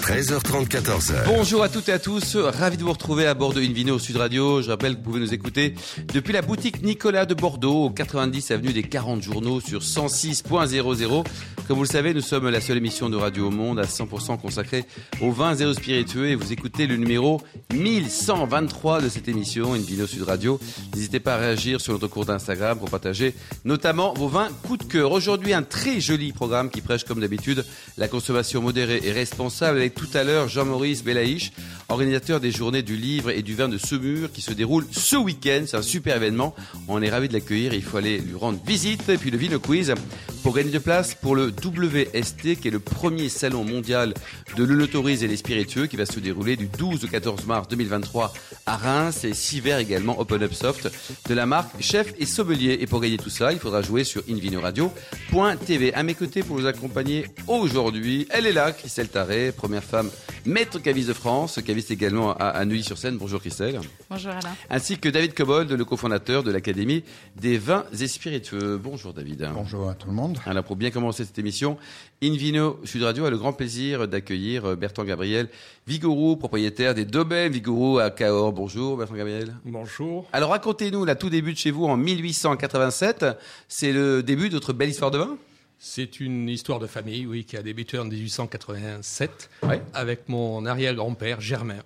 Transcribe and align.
13h30, 0.00 0.68
14h. 0.68 1.26
Bonjour 1.26 1.62
à 1.62 1.68
toutes 1.68 1.88
et 1.90 1.92
à 1.92 1.98
tous, 1.98 2.36
ravi 2.36 2.78
de 2.78 2.82
vous 2.82 2.92
retrouver 2.92 3.26
à 3.26 3.34
bord 3.34 3.52
de 3.52 3.60
Invino 3.60 3.98
Sud 3.98 4.16
Radio. 4.16 4.62
Je 4.62 4.70
rappelle 4.70 4.92
que 4.92 4.98
vous 4.98 5.04
pouvez 5.04 5.20
nous 5.20 5.34
écouter 5.34 5.74
depuis 6.12 6.32
la 6.32 6.40
boutique 6.40 6.82
Nicolas 6.82 7.26
de 7.26 7.34
Bordeaux, 7.34 7.84
au 7.84 7.90
90 7.90 8.50
avenue 8.50 8.72
des 8.72 8.82
40 8.82 9.22
journaux 9.22 9.60
sur 9.60 9.80
106.00. 9.82 11.24
Comme 11.68 11.76
vous 11.76 11.84
le 11.84 11.88
savez, 11.88 12.14
nous 12.14 12.22
sommes 12.22 12.48
la 12.48 12.60
seule 12.60 12.78
émission 12.78 13.10
de 13.10 13.16
radio 13.16 13.46
au 13.48 13.50
monde 13.50 13.78
à 13.78 13.84
100% 13.84 14.40
consacrée 14.40 14.86
aux 15.20 15.30
vins 15.30 15.54
et 15.54 15.64
aux 15.64 15.74
spiritueux 15.74 16.28
et 16.28 16.34
vous 16.34 16.52
écoutez 16.52 16.86
le 16.86 16.96
numéro 16.96 17.40
1123 17.72 19.02
de 19.02 19.08
cette 19.08 19.28
émission 19.28 19.74
Invino 19.74 20.06
Sud 20.06 20.22
Radio. 20.22 20.58
N'hésitez 20.94 21.20
pas 21.20 21.34
à 21.34 21.38
réagir 21.38 21.80
sur 21.80 21.92
notre 21.92 22.08
cours 22.08 22.24
d'Instagram 22.24 22.78
pour 22.78 22.90
partager 22.90 23.34
notamment 23.64 24.14
vos 24.14 24.28
vins 24.28 24.48
coup 24.66 24.76
de 24.76 24.84
cœur. 24.84 25.12
Aujourd'hui, 25.12 25.52
un 25.52 25.62
très 25.62 26.00
joli 26.00 26.32
programme 26.32 26.70
qui 26.70 26.80
prêche 26.80 27.04
comme 27.04 27.20
d'habitude 27.20 27.64
la 27.98 28.08
consommation 28.08 28.62
modérée 28.62 29.00
et 29.04 29.12
responsable 29.12 29.90
tout 30.00 30.16
à 30.16 30.24
l'heure 30.24 30.48
Jean-Maurice 30.48 31.04
Belaïch, 31.04 31.52
organisateur 31.90 32.40
des 32.40 32.52
journées 32.52 32.82
du 32.82 32.96
livre 32.96 33.30
et 33.30 33.42
du 33.42 33.54
vin 33.54 33.68
de 33.68 33.76
Semur 33.76 34.32
qui 34.32 34.40
se 34.40 34.52
déroule 34.52 34.86
ce 34.90 35.16
week-end. 35.16 35.64
C'est 35.66 35.76
un 35.76 35.82
super 35.82 36.16
événement. 36.16 36.54
On 36.88 37.02
est 37.02 37.10
ravi 37.10 37.28
de 37.28 37.32
l'accueillir. 37.32 37.74
Il 37.74 37.82
faut 37.82 37.96
aller 37.96 38.18
lui 38.18 38.34
rendre 38.34 38.58
visite. 38.64 39.08
Et 39.08 39.18
puis 39.18 39.30
le 39.30 39.38
Vino 39.38 39.58
Quiz 39.58 39.94
pour 40.42 40.54
gagner 40.54 40.70
de 40.70 40.78
place 40.78 41.14
pour 41.14 41.36
le 41.36 41.48
WST 41.48 42.60
qui 42.60 42.68
est 42.68 42.70
le 42.70 42.78
premier 42.78 43.28
salon 43.28 43.64
mondial 43.64 44.14
de 44.56 44.64
l'œnotourisme 44.64 45.24
et 45.24 45.28
les 45.28 45.36
spiritueux 45.36 45.86
qui 45.86 45.96
va 45.96 46.06
se 46.06 46.18
dérouler 46.20 46.56
du 46.56 46.66
12 46.66 47.04
au 47.04 47.08
14 47.08 47.44
mars 47.46 47.68
2023 47.68 48.32
à 48.66 48.76
Reims 48.76 49.24
et 49.24 49.34
six 49.34 49.60
verres 49.60 49.78
également 49.78 50.18
Open 50.18 50.42
Up 50.42 50.54
Soft 50.54 50.90
de 51.28 51.34
la 51.34 51.46
marque 51.46 51.70
Chef 51.80 52.14
et 52.18 52.26
Sommelier. 52.26 52.78
Et 52.80 52.86
pour 52.86 53.00
gagner 53.00 53.18
tout 53.18 53.30
ça, 53.30 53.52
il 53.52 53.58
faudra 53.58 53.82
jouer 53.82 54.04
sur 54.04 54.22
invinoradio.tv. 54.30 55.94
À 55.94 56.02
mes 56.02 56.14
côtés 56.14 56.42
pour 56.42 56.56
vous 56.56 56.66
accompagner 56.66 57.26
aujourd'hui, 57.46 58.26
elle 58.30 58.46
est 58.46 58.52
là, 58.52 58.72
Christelle 58.72 59.08
Taré, 59.08 59.52
première 59.52 59.84
femme 59.84 60.10
maître 60.46 60.78
caviste 60.78 61.08
de 61.08 61.12
France, 61.12 61.58
également 61.88 62.32
à, 62.32 62.46
à 62.46 62.64
Neuilly-sur-Seine. 62.64 63.16
Bonjour 63.16 63.40
Christelle. 63.40 63.80
Bonjour 64.10 64.32
Alain. 64.32 64.54
Ainsi 64.68 64.98
que 64.98 65.08
David 65.08 65.34
Cobold, 65.34 65.70
le 65.70 65.84
cofondateur 65.84 66.42
de 66.42 66.50
l'Académie 66.50 67.04
des 67.36 67.58
vins 67.58 67.84
et 67.98 68.08
spiritueux. 68.08 68.78
Bonjour 68.82 69.14
David. 69.14 69.48
Bonjour 69.54 69.88
à 69.88 69.94
tout 69.94 70.08
le 70.08 70.14
monde. 70.14 70.38
Alors 70.46 70.64
pour 70.64 70.76
bien 70.76 70.90
commencer 70.90 71.24
cette 71.24 71.38
émission, 71.38 71.78
Invino 72.22 72.78
Sud 72.84 73.02
Radio 73.02 73.24
a 73.24 73.30
le 73.30 73.38
grand 73.38 73.52
plaisir 73.52 74.06
d'accueillir 74.06 74.76
Bertrand 74.76 75.04
Gabriel 75.04 75.48
Vigouroux, 75.86 76.36
propriétaire 76.36 76.94
des 76.94 77.04
Domaines 77.04 77.52
Vigouroux 77.52 77.98
à 77.98 78.10
Cahors. 78.10 78.52
Bonjour 78.52 78.96
Bertrand 78.96 79.16
Gabriel. 79.16 79.54
Bonjour. 79.64 80.26
Alors 80.32 80.50
racontez-nous, 80.50 81.04
la 81.04 81.14
tout 81.14 81.30
début 81.30 81.52
de 81.52 81.58
chez 81.58 81.70
vous 81.70 81.86
en 81.86 81.96
1887, 81.96 83.26
c'est 83.68 83.92
le 83.92 84.22
début 84.22 84.48
de 84.48 84.54
votre 84.54 84.72
belle 84.72 84.90
histoire 84.90 85.10
de 85.10 85.18
vin? 85.18 85.36
C'est 85.82 86.20
une 86.20 86.46
histoire 86.50 86.78
de 86.78 86.86
famille, 86.86 87.24
oui, 87.24 87.44
qui 87.44 87.56
a 87.56 87.62
débuté 87.62 87.98
en 87.98 88.04
1887 88.04 89.48
Ouais. 89.62 89.80
avec 89.94 90.28
mon 90.28 90.66
arrière-grand-père 90.66 91.40
Germain. 91.40 91.82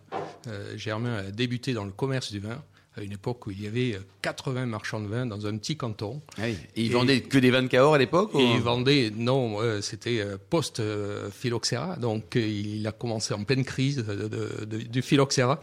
Euh, 0.49 0.77
Germain 0.77 1.19
a 1.19 1.31
débuté 1.31 1.75
dans 1.75 1.85
le 1.85 1.93
commerce 1.93 2.33
du 2.33 2.41
vin 2.41 2.61
à 2.97 3.03
une 3.03 3.13
époque 3.13 3.47
où 3.47 3.53
il 3.53 3.63
y 3.63 3.69
avait 3.69 3.95
euh, 3.95 4.01
80 4.23 4.67
marchands 4.67 4.99
de 5.01 5.07
vin 5.07 5.27
dans 5.27 5.47
un 5.47 5.57
petit 5.59 5.77
canton. 5.77 6.21
Ah 6.39 6.43
oui. 6.47 6.57
Et 6.75 6.83
ils 6.83 6.91
Et- 6.91 6.95
vendaient 6.95 7.21
que 7.21 7.39
des 7.39 7.53
vins 7.53 7.63
de 7.63 7.69
Cahors 7.69 7.95
à 7.95 7.99
l'époque 7.99 8.31
Et 8.35 8.39
ou- 8.39 8.55
il 8.57 8.61
vendait, 8.61 9.13
non, 9.15 9.61
euh, 9.61 9.81
c'était 9.81 10.19
euh, 10.21 10.39
post-phylloxéra, 10.51 11.95
donc 11.97 12.35
euh, 12.35 12.41
il 12.45 12.85
a 12.89 12.93
commencé 12.93 13.33
en 13.33 13.45
pleine 13.45 13.65
crise 13.65 13.99
de- 13.99 14.29
de- 14.29 14.65
de- 14.65 14.79
du 14.83 15.03
phylloxéra. 15.03 15.63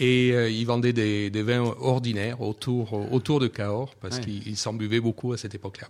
Et 0.00 0.30
euh, 0.32 0.48
il 0.50 0.64
vendait 0.66 0.92
des, 0.92 1.30
des 1.30 1.42
vins 1.42 1.60
ordinaires 1.80 2.40
autour, 2.40 2.92
autour 3.12 3.38
de 3.38 3.46
Cahors, 3.46 3.94
parce 4.00 4.16
Ouais. 4.18 4.22
qu'il 4.24 4.48
il 4.48 4.56
s'en 4.56 4.72
buvait 4.74 4.98
beaucoup 5.00 5.32
à 5.32 5.36
cette 5.38 5.54
époque-là. 5.54 5.88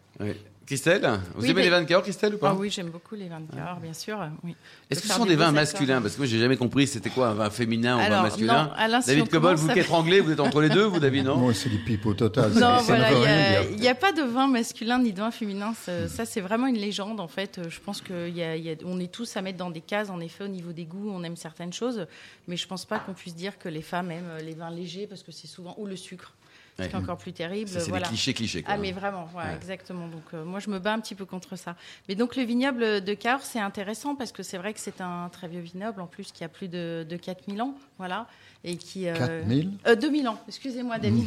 Christelle, 0.67 1.03
vous 1.35 1.43
Oui, 1.43 1.45
aimez 1.51 1.55
mais- 1.57 1.63
les 1.65 1.71
vins 1.71 1.83
de 1.83 1.87
Cahors, 1.87 2.03
Christelle, 2.03 2.35
ou 2.35 2.39
pas 2.39 2.51
Ah 2.51 2.55
oui, 2.59 2.71
j'aime 2.71 2.89
beaucoup 2.89 3.15
les 3.15 3.29
vins 3.29 3.41
de 3.41 3.55
Cahors, 3.55 3.81
bien 3.81 3.93
sûr. 3.93 4.19
Oui. 4.43 4.57
Est-ce 4.91 5.03
que 5.03 5.09
ce 5.09 5.13
sont 5.15 5.27
des 5.27 5.37
vins 5.37 5.53
masculins. 5.53 6.01
Parce 6.01 6.15
que 6.15 6.19
moi, 6.21 6.27
j'ai 6.27 6.39
jamais 6.39 6.57
compris 6.57 6.87
c'était 6.87 7.11
quoi 7.11 7.29
un 7.29 7.35
vin 7.35 7.51
féminin 7.51 7.97
ou 7.97 8.01
un 8.01 8.09
vin 8.09 8.23
masculin. 8.23 8.65
non, 8.65 8.71
Alain, 8.77 9.01
si 9.03 9.09
David 9.09 9.29
Cobol, 9.29 9.57
vous 9.57 9.69
qui 9.69 9.79
êtes 9.81 9.91
anglais, 9.91 10.21
vous 10.21 10.33
êtes 10.33 10.41
entre 10.41 10.63
les 10.63 10.71
deux, 10.71 10.85
vous, 10.85 11.01
David, 11.01 11.25
non 11.27 11.37
Moi, 11.37 11.55
c'est 11.55 11.69
du 11.69 11.79
pipe 11.79 12.07
au 12.07 12.15
total. 12.15 12.53
Non, 12.53 12.79
voilà, 12.83 13.11
ne 13.11 13.17
il 13.17 13.27
a- 13.27 13.65
n'y 13.81 13.89
a, 13.89 13.95
pas 13.95 14.13
de 14.13 14.23
vin 14.23 14.49
masculin 14.49 14.99
ni 14.99 15.13
de 15.13 15.19
vin 15.19 15.31
féminin. 15.31 15.75
Ça, 15.75 16.09
ça, 16.09 16.25
c'est 16.25 16.41
vraiment 16.41 16.67
une 16.67 16.79
légende, 16.79 17.21
en 17.21 17.29
fait. 17.29 17.61
Je 17.69 17.81
pense 17.81 18.01
qu'on 18.01 19.01
est 19.01 19.13
tous 19.13 19.37
à 19.37 19.43
mettre 19.43 19.59
dans 19.59 19.71
des 19.71 19.81
cases, 19.83 20.09
en 20.11 20.21
effet, 20.21 20.45
au 20.45 20.49
niveau 20.49 20.73
des 20.73 20.85
goûts, 20.85 21.11
on 21.11 21.23
aime 21.25 21.37
certaines 21.37 21.73
choses. 21.73 22.07
Mais 22.49 22.57
je 22.57 22.67
pense 22.67 22.85
pas 22.87 22.99
qu'on 22.99 23.13
puisse 23.13 23.35
dire 23.35 23.59
que 23.59 23.69
les 23.69 23.83
femmes 23.83 24.11
aiment 24.11 24.39
les 24.45 24.55
vins 24.55 24.71
légers, 24.71 25.07
parce 25.07 25.23
que 25.23 25.33
c'est 25.33 25.47
souvent, 25.47 25.75
ou 25.79 25.87
le 25.87 25.97
sucre, 25.97 26.33
ce 26.77 26.83
qui 26.83 26.89
est 26.89 26.95
Ouais. 26.95 27.01
encore 27.03 27.17
plus 27.19 27.33
terrible. 27.33 27.69
C'est 27.71 27.89
voilà. 27.89 28.05
des 28.05 28.09
clichés, 28.09 28.35
clichés. 28.35 28.63
quoi. 28.63 28.75
Ah 28.75 28.79
mais 28.79 28.93
vraiment, 28.93 29.29
Ouais. 29.35 29.43
exactement. 29.57 30.09
Donc 30.09 30.23
euh, 30.35 30.45
moi 30.45 30.59
je 30.61 30.71
me 30.71 30.79
bats 30.79 30.93
un 30.95 31.01
petit 31.01 31.15
peu 31.15 31.25
contre 31.25 31.57
ça. 31.57 31.77
Mais 32.09 32.15
donc 32.15 32.35
le 32.37 32.43
vignoble 32.43 33.03
de 33.03 33.15
Cahors 33.15 33.43
c'est 33.43 33.61
intéressant 33.61 34.15
parce 34.17 34.33
que 34.33 34.43
c'est 34.43 34.59
vrai 34.59 34.73
que 34.75 34.81
c'est 34.81 35.01
un 35.01 35.29
très 35.31 35.49
vieux 35.49 35.61
vignoble 35.61 36.01
en 36.01 36.07
plus 36.07 36.33
qui 36.33 36.43
a 36.45 36.49
plus 36.49 36.69
de, 36.69 37.07
de 37.09 37.17
4000 37.17 37.63
ans, 37.63 37.75
voilà, 37.99 38.27
et 38.65 38.77
qui 38.77 39.09
euh, 39.09 39.15
4000 39.17 39.71
euh, 39.87 39.95
2000 39.97 40.29
ans. 40.29 40.41
Excusez-moi 40.49 40.99
David. 40.99 41.27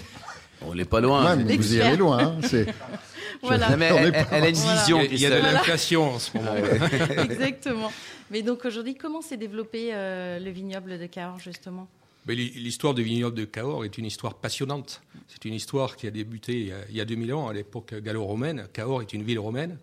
On 0.64 0.74
n'est 0.74 0.86
pas 0.86 1.00
loin. 1.02 1.24
Ouais, 1.24 1.38
c'est- 1.38 1.44
mais 1.44 1.56
vous 1.58 1.76
y 1.76 1.82
allez 1.82 1.98
loin. 1.98 2.20
hein, 2.20 2.36
c'est- 2.42 2.66
voilà, 3.44 3.70
Non, 3.70 3.78
mais 3.78 3.92
On 3.92 3.98
est 4.00 4.26
elle, 4.32 4.44
a 4.44 4.50
une 4.50 4.56
vision, 4.56 5.00
Il 5.02 5.04
y 5.04 5.08
a- 5.08 5.14
il 5.14 5.20
y 5.22 5.26
a 5.28 5.30
de 5.30 5.36
l'inflation 5.54 6.16
en 6.16 6.20
ce 6.20 6.36
moment. 6.36 6.52
exactement. 7.24 7.92
Mais 8.32 8.42
donc 8.42 8.66
aujourd'hui 8.66 8.96
comment 8.96 9.22
s'est 9.22 9.38
développé 9.38 9.92
euh, 9.94 10.40
le 10.40 10.50
vignoble 10.50 10.98
de 11.00 11.06
Cahors 11.06 11.40
justement? 11.40 11.88
L'histoire 12.28 12.94
du 12.94 13.04
vignoble 13.04 13.38
de 13.38 13.46
Cahors 13.46 13.86
est 13.86 13.98
une 13.98 14.06
histoire 14.06 14.36
passionnante. 14.36 15.02
C'est 15.28 15.46
une 15.46 15.54
histoire 15.54 15.96
qui 15.96 16.08
a 16.08 16.12
débuté 16.12 16.60
il 16.60 16.68
y 16.68 16.72
a, 16.72 16.78
il 16.90 16.96
y 16.96 17.02
a 17.02 17.06
2000 17.06 17.34
ans, 17.34 17.48
à 17.48 17.54
l'époque 17.54 17.94
gallo-romaine. 17.94 18.68
Cahors 18.74 19.02
est 19.02 19.14
une 19.14 19.24
ville 19.24 19.40
romaine. 19.40 19.78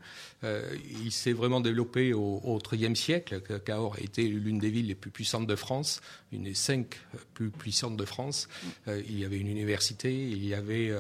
Euh, 0.45 0.77
il 1.03 1.11
s'est 1.11 1.33
vraiment 1.33 1.61
développé 1.61 2.13
au, 2.13 2.41
au 2.45 2.59
IIIe 2.73 2.97
siècle. 2.97 3.41
Cahors 3.65 3.99
été 3.99 4.29
l'une 4.29 4.59
des 4.59 4.71
villes 4.71 4.89
les 4.89 4.95
plus 4.95 5.11
puissantes 5.11 5.47
de 5.47 5.57
France, 5.57 6.03
une 6.33 6.45
des 6.45 6.55
cinq 6.55 6.97
euh, 7.15 7.19
plus 7.33 7.51
puissantes 7.51 7.97
de 7.97 8.05
France. 8.05 8.49
Euh, 8.89 9.01
il 9.09 9.19
y 9.19 9.25
avait 9.25 9.39
une 9.39 9.49
université, 9.49 10.13
il 10.13 10.47
y 10.47 10.55
avait 10.55 10.93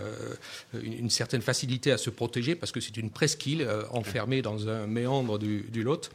une, 0.72 1.10
certaine 1.10 1.42
facilité 1.42 1.92
à 1.92 1.98
se 1.98 2.10
protéger 2.10 2.54
parce 2.54 2.72
que 2.72 2.80
c'est 2.80 2.96
une 2.96 3.10
presqu'île 3.10 3.68
enfermée 3.90 4.42
dans 4.42 4.68
un 4.68 4.86
méandre 4.86 5.38
du 5.38 5.82
Lot. 5.82 6.10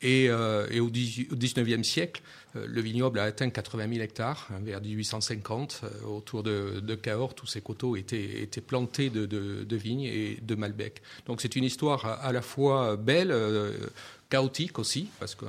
Et, 0.00 0.28
euh, 0.28 0.66
et 0.70 0.80
au, 0.80 0.90
18 0.90 1.32
au 1.32 1.36
19e 1.36 1.82
siècle, 1.82 2.22
euh, 2.56 2.66
le 2.68 2.80
vignoble 2.80 3.18
a 3.18 3.24
atteint 3.24 3.50
80 3.50 3.88
000 3.88 4.00
hectares, 4.00 4.48
hein, 4.52 4.60
vers 4.62 4.80
1850. 4.80 5.80
euh, 5.82 6.06
autour 6.06 6.42
de, 6.42 6.94
Cahors, 6.94 7.34
tous 7.34 7.46
ces 7.46 7.60
coteaux 7.60 7.96
étaient, 7.96 8.48
plantés 8.66 9.10
de, 9.10 9.76
vignes 9.76 10.02
et 10.02 10.38
de 10.40 10.54
Malbec. 10.54 11.02
Donc 11.26 11.40
c'est 11.40 11.56
une 11.56 11.64
histoire 11.64 12.04
à, 12.06 12.32
la 12.32 12.42
fois 12.42 12.96
belle, 12.96 13.34
chaotique 14.30 14.78
aussi, 14.78 15.08
parce 15.18 15.34
qu'on 15.34 15.46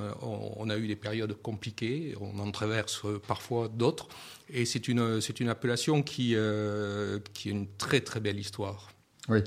on 0.56 0.70
a 0.70 0.78
eu 0.78 0.86
des 0.86 0.96
périodes 0.96 1.34
compliquées, 1.34 2.14
on 2.20 2.38
en 2.38 2.50
traverse 2.50 3.02
parfois 3.26 3.68
d'autres. 3.68 4.08
Et 4.52 4.64
c'est 4.64 4.88
une, 4.88 5.20
une 5.40 5.48
appellation 5.48 6.02
qui, 6.02 6.32
euh, 6.34 7.18
qui 7.34 7.48
est 7.48 7.52
une 7.52 7.68
très 7.78 8.00
très 8.00 8.20
belle 8.20 8.38
histoire. 8.38 8.90
Oui, 9.30 9.44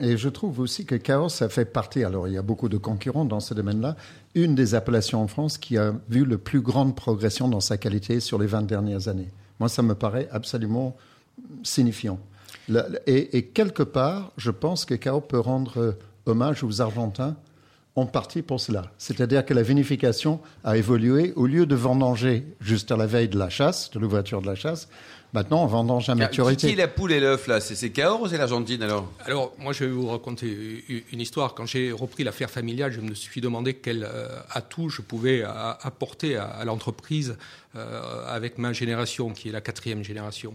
et 0.00 0.16
je 0.18 0.28
trouve 0.28 0.60
aussi 0.60 0.84
que 0.84 0.94
Cahors, 0.94 1.30
ça 1.30 1.48
fait 1.48 1.64
partie, 1.64 2.04
alors 2.04 2.28
il 2.28 2.34
y 2.34 2.38
a 2.38 2.42
beaucoup 2.42 2.68
de 2.68 2.76
concurrents 2.76 3.24
dans 3.24 3.40
ce 3.40 3.54
domaine-là, 3.54 3.96
une 4.34 4.54
des 4.54 4.74
appellations 4.74 5.22
en 5.22 5.28
France 5.28 5.56
qui 5.56 5.78
a 5.78 5.94
vu 6.10 6.26
le 6.26 6.36
plus 6.36 6.60
grande 6.60 6.94
progression 6.94 7.48
dans 7.48 7.60
sa 7.60 7.78
qualité 7.78 8.20
sur 8.20 8.38
les 8.38 8.46
20 8.46 8.62
dernières 8.62 9.08
années. 9.08 9.30
Moi, 9.60 9.70
ça 9.70 9.82
me 9.82 9.94
paraît 9.94 10.28
absolument 10.30 10.94
signifiant. 11.62 12.18
Et, 13.06 13.38
et 13.38 13.46
quelque 13.46 13.82
part, 13.82 14.32
je 14.36 14.50
pense 14.50 14.84
que 14.84 14.94
Cahors 14.94 15.26
peut 15.26 15.40
rendre 15.40 15.96
hommage 16.26 16.62
aux 16.62 16.82
Argentins 16.82 17.36
en 17.96 18.06
partie 18.06 18.42
pour 18.42 18.60
cela. 18.60 18.90
C'est-à-dire 18.98 19.44
que 19.46 19.54
la 19.54 19.62
vinification 19.62 20.40
a 20.64 20.76
évolué. 20.76 21.32
Au 21.36 21.46
lieu 21.46 21.66
de 21.66 21.74
vendanger 21.74 22.44
juste 22.60 22.90
à 22.90 22.96
la 22.96 23.06
veille 23.06 23.28
de 23.28 23.38
la 23.38 23.48
chasse, 23.48 23.90
de 23.90 23.98
l'ouverture 23.98 24.42
de 24.42 24.46
la 24.46 24.56
chasse, 24.56 24.88
maintenant 25.34 25.62
on 25.64 25.66
vendange 25.66 26.08
à 26.08 26.12
Qui, 26.14 26.18
qui 26.18 26.22
maturité. 26.22 26.72
est 26.72 26.76
la 26.76 26.88
poule 26.88 27.12
et 27.12 27.20
l'œuf 27.20 27.46
là? 27.46 27.60
C'est 27.60 27.74
c'est 27.74 27.90
Cahors 27.90 28.22
ou 28.22 28.28
c'est 28.28 28.38
l'Argentine 28.38 28.82
alors? 28.82 29.10
Alors, 29.26 29.52
moi, 29.58 29.72
je 29.74 29.84
vais 29.84 29.90
vous 29.90 30.08
raconter 30.08 30.84
une 31.12 31.20
histoire. 31.20 31.54
Quand 31.54 31.66
j'ai 31.66 31.92
repris 31.92 32.24
l'affaire 32.24 32.50
familiale, 32.50 32.92
je 32.92 33.00
me 33.00 33.12
suis 33.14 33.40
demandé 33.40 33.74
quel 33.74 34.04
euh, 34.04 34.28
atout 34.50 34.88
je 34.88 35.02
pouvais 35.02 35.42
a- 35.42 35.76
apporter 35.82 36.36
à, 36.36 36.44
à 36.44 36.64
l'entreprise 36.64 37.36
euh, 37.76 38.24
avec 38.28 38.56
ma 38.58 38.72
génération, 38.72 39.30
qui 39.30 39.48
est 39.48 39.52
la 39.52 39.60
quatrième 39.60 40.02
génération. 40.04 40.54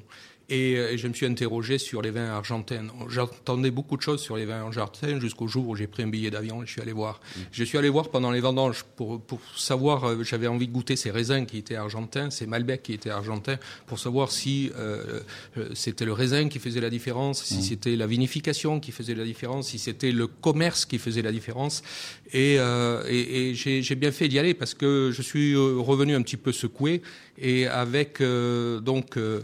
Et, 0.49 0.77
euh, 0.77 0.91
et 0.91 0.97
je 0.97 1.07
me 1.07 1.13
suis 1.13 1.25
interrogé 1.25 1.77
sur 1.77 2.01
les 2.01 2.11
vins 2.11 2.29
argentins. 2.29 2.87
J'entendais 3.07 3.71
beaucoup 3.71 3.97
de 3.97 4.01
choses 4.01 4.21
sur 4.21 4.35
les 4.35 4.45
vins 4.45 4.61
argentins 4.61 5.19
jusqu'au 5.19 5.47
jour 5.47 5.67
où 5.67 5.75
j'ai 5.75 5.87
pris 5.87 6.03
un 6.03 6.07
billet 6.07 6.31
d'avion 6.31 6.63
et 6.63 6.65
je 6.65 6.71
suis 6.71 6.81
allé 6.81 6.91
voir. 6.91 7.19
Je 7.51 7.63
suis 7.63 7.77
allé 7.77 7.89
voir 7.89 8.09
pendant 8.09 8.31
les 8.31 8.39
vendanges 8.39 8.83
pour, 8.95 9.21
pour 9.21 9.39
savoir, 9.55 10.05
euh, 10.05 10.23
j'avais 10.23 10.47
envie 10.47 10.67
de 10.67 10.73
goûter 10.73 10.95
ces 10.95 11.11
raisins 11.11 11.45
qui 11.45 11.57
étaient 11.57 11.75
argentins, 11.75 12.29
ces 12.29 12.47
Malbec 12.47 12.83
qui 12.83 12.93
étaient 12.93 13.09
argentins, 13.09 13.57
pour 13.85 13.99
savoir 13.99 14.31
si 14.31 14.71
euh, 14.77 15.21
euh, 15.57 15.69
c'était 15.73 16.05
le 16.05 16.13
raisin 16.13 16.49
qui 16.49 16.59
faisait 16.59 16.81
la 16.81 16.89
différence, 16.89 17.43
si 17.43 17.61
c'était 17.61 17.95
la 17.95 18.07
vinification 18.07 18.79
qui 18.79 18.91
faisait 18.91 19.15
la 19.15 19.25
différence, 19.25 19.69
si 19.69 19.79
c'était 19.79 20.11
le 20.11 20.27
commerce 20.27 20.85
qui 20.85 20.97
faisait 20.97 21.21
la 21.21 21.31
différence. 21.31 21.83
Et, 22.31 22.57
euh, 22.59 23.03
et, 23.07 23.49
et 23.49 23.55
j'ai 23.55 23.95
bien 23.95 24.11
fait 24.11 24.27
d'y 24.27 24.37
aller 24.39 24.53
parce 24.53 24.73
que 24.73 25.11
je 25.11 25.21
suis 25.21 25.55
revenu 25.55 26.15
un 26.15 26.21
petit 26.21 26.37
peu 26.37 26.51
secoué 26.51 27.01
et 27.41 27.67
avec 27.67 28.21
euh, 28.21 28.79
donc 28.79 29.17
euh, 29.17 29.41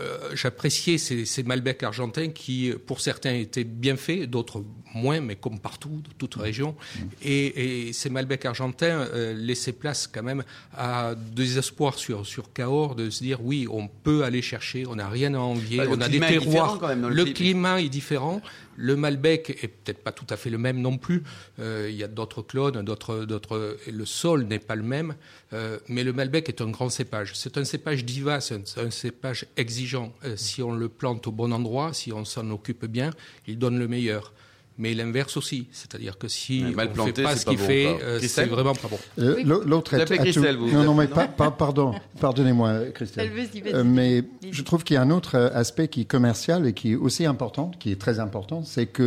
euh, 0.00 0.30
j'appréciais 0.34 0.98
ces, 0.98 1.24
ces 1.24 1.42
Malbec 1.42 1.82
argentins 1.82 2.28
qui, 2.28 2.72
pour 2.86 3.00
certains, 3.00 3.34
étaient 3.34 3.64
bien 3.64 3.96
faits, 3.96 4.28
d'autres 4.30 4.62
moins, 4.94 5.20
mais 5.20 5.36
comme 5.36 5.60
partout, 5.60 6.02
dans 6.04 6.12
toute 6.18 6.34
région. 6.34 6.74
Et, 7.22 7.88
et 7.88 7.92
ces 7.92 8.10
Malbec 8.10 8.44
argentins 8.44 9.06
euh, 9.14 9.34
laissaient 9.34 9.72
place 9.72 10.08
quand 10.12 10.22
même 10.22 10.42
à 10.76 11.14
des 11.14 11.58
espoirs 11.58 11.98
sur, 11.98 12.26
sur 12.26 12.52
Cahors, 12.52 12.94
de 12.96 13.10
se 13.10 13.22
dire 13.22 13.38
oui, 13.44 13.66
on 13.70 13.86
peut 13.88 14.24
aller 14.24 14.42
chercher, 14.42 14.86
on 14.86 14.96
n'a 14.96 15.08
rien 15.08 15.34
à 15.34 15.38
envier, 15.38 15.78
Bah, 15.78 15.84
on 15.90 16.00
a 16.00 16.08
des 16.08 16.18
terroirs. 16.20 16.78
quand 16.80 16.88
même 16.88 17.02
dans 17.02 17.08
le 17.08 17.14
le 17.14 17.24
climat 17.26 17.80
est 17.80 17.88
différent. 17.88 18.40
Le 18.82 18.96
Malbec 18.96 19.50
est 19.62 19.68
peut-être 19.68 20.02
pas 20.02 20.10
tout 20.10 20.26
à 20.30 20.36
fait 20.36 20.48
le 20.48 20.56
même 20.56 20.80
non 20.80 20.96
plus. 20.96 21.22
Euh, 21.58 21.88
il 21.90 21.96
y 21.96 22.02
a 22.02 22.08
d'autres 22.08 22.40
clones, 22.40 22.82
d'autres, 22.82 23.76
Le 23.86 24.04
sol 24.06 24.44
n'est 24.44 24.58
pas 24.58 24.74
le 24.74 24.82
même, 24.82 25.14
Euh, 25.52 25.78
mais 25.88 26.04
le 26.04 26.12
Malbec 26.12 26.48
est 26.48 26.60
un 26.60 26.70
grand 26.70 26.88
cépage. 26.88 27.32
C'est 27.34 27.58
un 27.58 27.64
cépage 27.64 28.04
vivace, 28.04 28.52
c'est 28.64 28.80
un 28.80 28.90
cépage 28.90 29.46
exigeant. 29.56 30.12
Euh, 30.24 30.36
si 30.36 30.62
on 30.62 30.72
le 30.72 30.88
plante 30.88 31.26
au 31.26 31.32
bon 31.32 31.52
endroit, 31.52 31.92
si 31.92 32.12
on 32.12 32.24
s'en 32.24 32.48
occupe 32.50 32.86
bien, 32.86 33.10
il 33.48 33.58
donne 33.58 33.78
le 33.78 33.88
meilleur. 33.88 34.32
Mais 34.80 34.94
l'inverse 34.94 35.36
aussi, 35.36 35.68
c'est-à-dire 35.72 36.16
que 36.16 36.26
si 36.26 36.62
mal 36.74 36.88
on 36.90 36.94
planté, 36.94 37.12
fait 37.12 37.22
pas 37.22 37.32
c'est 37.34 37.40
ce 37.40 37.44
qu'il 37.46 37.58
bon, 37.58 37.64
fait, 37.66 37.86
euh, 37.86 38.14
c'est 38.14 38.20
Christelle 38.20 38.48
vraiment 38.48 38.72
pas 38.72 38.88
bon. 38.88 38.98
Euh, 39.18 39.42
L'autre 39.44 39.94
Vous 39.94 40.02
est 40.02 40.18
Christelle, 40.18 40.56
vous. 40.56 40.70
Non, 40.72 40.84
non, 40.84 40.94
mais 40.94 41.06
pas, 41.06 41.28
pas- 41.28 41.50
pardon, 41.50 41.94
pardonnez-moi, 42.18 42.86
Christelle. 42.94 43.30
Euh, 43.74 43.84
mais 43.84 44.24
je 44.50 44.62
trouve 44.62 44.82
qu'il 44.82 44.94
y 44.94 44.96
a 44.96 45.02
un 45.02 45.10
autre 45.10 45.36
euh, 45.36 45.50
aspect 45.52 45.88
qui 45.88 46.00
est 46.00 46.04
commercial 46.06 46.66
et 46.66 46.72
qui 46.72 46.92
est 46.92 46.96
aussi 46.96 47.26
important, 47.26 47.70
qui 47.78 47.92
est 47.92 48.00
très 48.00 48.20
important, 48.20 48.62
c'est 48.64 48.86
que 48.86 49.02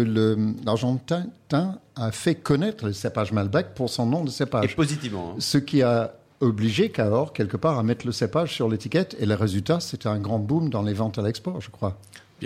l'Argentin 0.65 1.25
a 1.95 2.11
fait 2.11 2.35
connaître 2.35 2.85
le 2.85 2.93
cépage 2.93 3.31
Malbec 3.31 3.73
pour 3.75 3.89
son 3.89 4.05
nom 4.05 4.23
de 4.23 4.29
Et 4.29 4.33
cépage. 4.33 4.75
positivement. 4.75 5.31
hein. 5.33 5.39
Ce 5.39 5.57
qui 5.57 5.81
a 5.81 6.13
obligé 6.39 6.89
Cahors, 6.89 7.33
quelque 7.33 7.57
part, 7.57 7.79
à 7.79 7.83
mettre 7.83 8.05
le 8.05 8.11
cépage 8.11 8.53
sur 8.53 8.67
l'étiquette. 8.69 9.15
Et 9.19 9.25
le 9.25 9.33
résultat, 9.35 9.79
c'était 9.79 10.07
un 10.09 10.19
grand 10.19 10.39
boom 10.39 10.69
dans 10.69 10.81
les 10.81 10.93
ventes 10.93 11.17
à 11.17 11.21
l'export, 11.21 11.61
je 11.61 11.69
crois. 11.69 11.97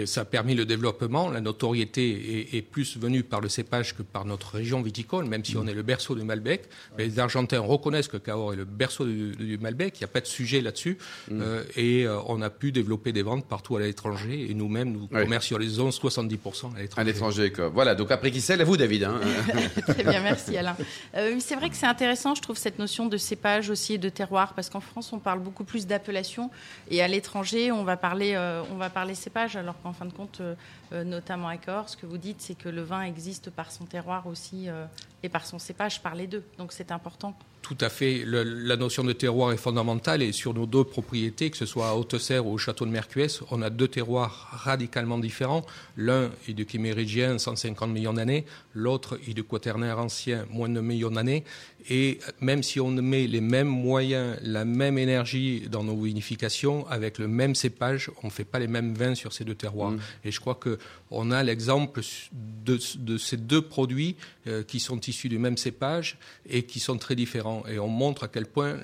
Ça 0.06 0.22
a 0.22 0.26
permis 0.26 0.54
le 0.56 0.66
développement. 0.66 1.30
La 1.30 1.42
notoriété 1.42 2.52
est, 2.54 2.58
est 2.58 2.62
plus 2.62 2.98
venue 2.98 3.24
par 3.24 3.42
le 3.42 3.50
cépage 3.50 3.96
que 3.96 4.04
par 4.04 4.26
notre 4.26 4.54
région 4.56 4.82
viticole, 4.82 5.26
même 5.26 5.44
si 5.44 5.58
on 5.58 5.66
est 5.68 5.74
le 5.74 5.82
berceau 5.84 6.16
du 6.16 6.24
Malbec. 6.24 6.64
Mais 6.98 7.06
les 7.06 7.20
Argentins 7.20 7.60
reconnaissent 7.60 8.08
que 8.08 8.18
Cahors 8.18 8.54
est 8.54 8.58
le 8.58 8.66
berceau 8.66 9.06
du, 9.06 9.32
du 9.36 9.58
Malbec. 9.58 9.96
Il 10.00 10.04
n'y 10.04 10.06
a 10.06 10.10
pas 10.10 10.22
de 10.22 10.26
sujet 10.28 10.62
là-dessus. 10.62 10.98
Euh, 11.32 11.64
et 11.76 12.06
euh, 12.06 12.20
on 12.28 12.42
a 12.42 12.50
pu 12.50 12.72
développer 12.72 13.12
des 13.12 13.24
ventes 13.24 13.46
partout 13.48 13.76
à 13.76 13.80
l'étranger. 13.82 14.48
Et 14.50 14.54
nous-mêmes, 14.54 14.92
nous 14.92 15.08
Ouais. 15.12 15.24
commercialisons 15.24 15.90
70% 15.90 16.76
à 16.76 16.80
l'étranger. 16.82 17.02
À 17.02 17.04
l'étranger, 17.04 17.52
quoi. 17.52 17.70
Voilà, 17.70 17.96
donc 17.96 18.12
après 18.12 18.30
Christelle, 18.32 18.62
à 18.62 18.64
vous, 18.66 18.78
David. 18.78 19.04
hein. 19.06 19.20
Très 19.88 20.04
bien, 20.04 20.22
merci 20.22 20.58
Alain. 20.58 20.76
Euh, 21.16 21.38
c'est 21.40 21.56
vrai 21.56 21.70
que 21.70 21.76
c'est 21.76 21.86
intéressant, 21.86 22.36
je 22.36 22.42
trouve, 22.42 22.58
cette 22.58 22.78
notion 22.80 23.06
de 23.06 23.18
cépage 23.18 23.70
aussi 23.70 23.94
et 23.94 23.98
de 23.98 24.10
terroir, 24.10 24.54
parce 24.54 24.70
qu'en 24.70 24.82
France, 24.82 25.14
on 25.14 25.20
parle 25.20 25.40
beaucoup 25.40 25.64
plus 25.64 25.88
d'appellation, 25.88 26.50
et 26.92 27.02
à 27.02 27.08
l'étranger, 27.08 27.72
on 27.72 27.84
va 27.84 27.96
parler, 27.98 28.34
euh, 28.36 28.62
on 28.74 28.76
va 28.78 28.90
parler 28.90 29.16
cépage, 29.16 29.56
alors 29.56 29.76
qu'en 29.82 29.87
fin 29.94 30.06
de 30.06 30.14
compte, 30.14 30.42
euh, 30.42 30.56
euh, 30.94 31.04
notamment 31.04 31.48
à 31.48 31.58
Cahors, 31.58 31.90
ce 31.90 31.98
que 31.98 32.06
vous 32.06 32.18
dites, 32.18 32.42
c'est 32.42 32.56
que 32.56 32.70
le 32.70 32.82
vin 32.82 33.02
existe 33.02 33.50
par 33.50 33.72
son 33.72 33.86
terroir 33.86 34.28
aussi 34.28 34.70
euh, 34.70 34.86
et 35.24 35.30
par 35.30 35.46
son 35.46 35.60
cépage, 35.60 36.02
par 36.02 36.16
les 36.16 36.28
deux. 36.28 36.44
Donc 36.58 36.72
c'est 36.74 36.92
important. 36.92 37.38
Tout 37.68 37.78
à 37.82 37.90
fait. 37.90 38.24
Le- 38.26 38.44
la 38.44 38.78
notion 38.78 39.04
de 39.04 39.12
terroir 39.12 39.52
est 39.52 39.58
fondamentale 39.58 40.22
et 40.22 40.32
sur 40.32 40.54
nos 40.54 40.66
deux 40.66 40.86
propriétés, 40.86 41.50
que 41.50 41.58
ce 41.58 41.66
soit 41.66 41.90
à 41.90 41.96
Haute-Serre 41.96 42.46
ou 42.48 42.54
au 42.54 42.58
château 42.58 42.86
de 42.86 42.92
Mercuès, 42.92 43.42
on 43.52 43.62
a 43.62 43.70
deux 43.70 43.90
terroirs 43.90 44.48
radicalement 44.64 45.18
différents. 45.18 45.66
L'un 45.98 46.32
est 46.48 46.54
du 46.54 46.66
Chiméridien, 46.70 47.38
150 47.38 47.90
millions 47.92 48.14
d'années. 48.14 48.46
L'autre 48.74 49.20
est 49.28 49.34
du 49.34 49.44
Quaternaire 49.44 50.00
ancien, 50.00 50.46
moins 50.50 50.70
de 50.70 50.80
millions 50.80 51.12
d'années. 51.12 51.44
Et 51.90 52.20
même 52.42 52.64
si 52.64 52.80
on 52.80 52.90
met 52.92 53.28
les 53.28 53.40
mêmes 53.42 53.68
moyens, 53.68 54.38
la 54.42 54.64
même 54.66 54.98
énergie 54.98 55.68
dans 55.70 55.84
nos 55.84 55.96
vinifications, 56.02 56.88
avec 56.88 57.18
le 57.18 57.28
même 57.28 57.56
cépage, 57.56 58.12
on 58.24 58.28
ne 58.28 58.32
fait 58.32 58.44
pas 58.44 58.60
les 58.60 58.68
mêmes 58.68 58.94
vins 58.94 59.16
sur 59.16 59.32
ces 59.34 59.44
deux 59.46 59.56
terroirs. 59.56 59.94
Et 60.26 60.32
je 60.32 60.40
crois 60.40 60.56
que 60.56 60.80
on 61.12 61.32
a 61.32 61.42
l'exemple 61.44 62.02
de, 62.34 62.78
de 62.98 63.18
ces 63.18 63.38
deux 63.38 63.62
produits 63.62 64.18
euh, 64.48 64.64
qui 64.64 64.82
sont 64.82 65.00
issus 65.00 65.30
du 65.30 65.40
même 65.40 65.56
cépage 65.56 66.18
et 66.50 66.64
qui 66.64 66.82
sont 66.82 66.98
très 66.98 67.16
différents. 67.16 67.57
Et 67.68 67.80
on 67.80 67.88
montre 67.88 68.24
à 68.24 68.28
quel 68.28 68.46
point 68.46 68.78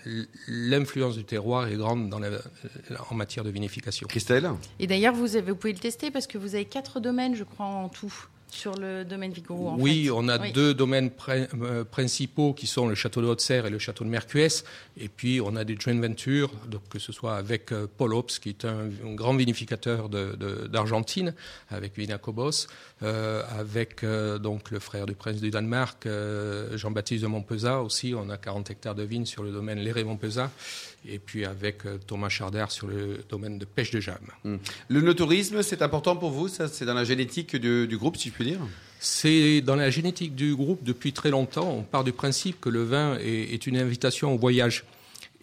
l'influence 0.48 1.16
du 1.16 1.24
terroir 1.26 1.68
est 1.68 1.76
grande 1.76 2.10
dans 2.10 2.20
la- 2.20 2.30
en 3.10 3.16
matière 3.16 3.44
de 3.44 3.50
vinification. 3.50 4.08
Christelle? 4.08 4.50
Et 4.80 4.88
d'ailleurs, 4.88 5.14
vous, 5.14 5.36
avez- 5.36 5.52
vous 5.52 5.56
pouvez 5.58 5.74
le 5.74 5.80
tester 5.80 6.12
parce 6.12 6.28
que 6.28 6.38
vous 6.38 6.56
avez 6.56 6.66
quatre 6.66 7.00
domaines, 7.00 7.36
je 7.36 7.44
crois, 7.44 7.66
en 7.66 7.90
tout, 7.90 8.14
sur 8.54 8.76
le 8.76 9.04
domaine 9.04 9.32
Vigoro. 9.34 9.70
en 9.70 9.78
Oui, 9.80 10.06
fait. 10.06 10.10
on 10.12 10.28
a 10.30 10.40
Oui. 10.40 10.52
deux 10.52 10.74
domaines 10.74 11.10
euh, 11.30 11.84
principaux 11.84 12.54
qui 12.54 12.68
sont 12.68 12.88
le 12.88 12.96
château 12.96 13.22
de 13.22 13.28
Haute-Serre 13.28 13.66
et 13.66 13.70
le 13.70 13.80
château 13.80 14.04
de 14.04 14.10
Mercuès. 14.10 14.64
Et 14.98 15.10
puis, 15.10 15.42
on 15.42 15.56
a 15.56 15.64
des 15.64 15.76
joint 15.80 16.00
ventures, 16.00 16.52
donc, 16.70 16.82
que 16.90 17.00
ce 17.00 17.12
soit 17.12 17.36
avec 17.36 17.72
euh, 17.72 17.88
Paul 17.98 18.14
Ops, 18.14 18.40
qui 18.40 18.50
est 18.50 18.66
un, 18.66 18.90
un 19.06 19.14
grand 19.16 19.36
vinificateur 19.36 20.08
de- 20.10 20.36
de- 20.36 20.68
d'Argentine, 20.68 21.34
avec 21.70 21.98
Vinacobos, 21.98 22.68
euh, 23.02 23.42
avec 23.58 24.04
euh, 24.04 24.38
donc 24.38 24.72
le 24.72 24.80
frère 24.80 25.06
du 25.06 25.16
prince 25.16 25.42
du 25.42 25.50
Danemark, 25.50 26.06
euh, 26.06 26.78
Jean-Baptiste 26.78 27.24
de 27.24 27.28
Montpezat 27.28 27.82
aussi. 27.82 28.14
On 28.16 28.30
a 28.30 28.38
40 28.38 28.70
hectares 28.72 28.96
de 28.96 29.04
vignes 29.04 29.26
sur 29.26 29.44
le 29.44 29.52
domaine 29.52 29.80
Léré 29.80 30.04
Montpezat. 30.04 30.52
Et 31.08 31.20
puis 31.20 31.46
avec 31.46 31.86
euh, 31.86 31.98
Thomas 32.08 32.30
Chardard 32.30 32.72
sur 32.72 32.88
le 32.88 33.20
domaine 33.30 33.60
de 33.60 33.66
pêche 33.66 33.92
de 33.92 34.00
Jam. 34.00 34.18
Le 34.88 35.02
no-tourisme, 35.02 35.62
c'est 35.62 35.82
important 35.82 36.16
pour 36.16 36.32
vous 36.32 36.48
Ça, 36.48 36.68
c'est 36.68 36.86
dans 36.86 36.94
la 36.94 37.04
génétique 37.04 37.56
du, 37.56 37.88
du 37.88 37.98
groupe, 37.98 38.18
si 38.18 38.30
je 38.30 38.34
puis 38.34 38.46
dire? 38.46 38.60
C'est 39.00 39.62
dans 39.62 39.76
la 39.76 39.90
génétique 39.90 40.34
du 40.34 40.56
groupe 40.56 40.84
depuis 40.84 41.12
très 41.12 41.30
longtemps. 41.30 41.70
On 41.70 41.84
part 41.84 42.06
du 42.06 42.14
principe 42.14 42.62
que 42.62 42.70
le 42.70 42.84
vin 42.84 43.18
est, 43.20 43.54
est 43.54 43.68
une 43.68 43.78
invitation 43.78 44.34
au 44.34 44.38
voyage. 44.38 44.86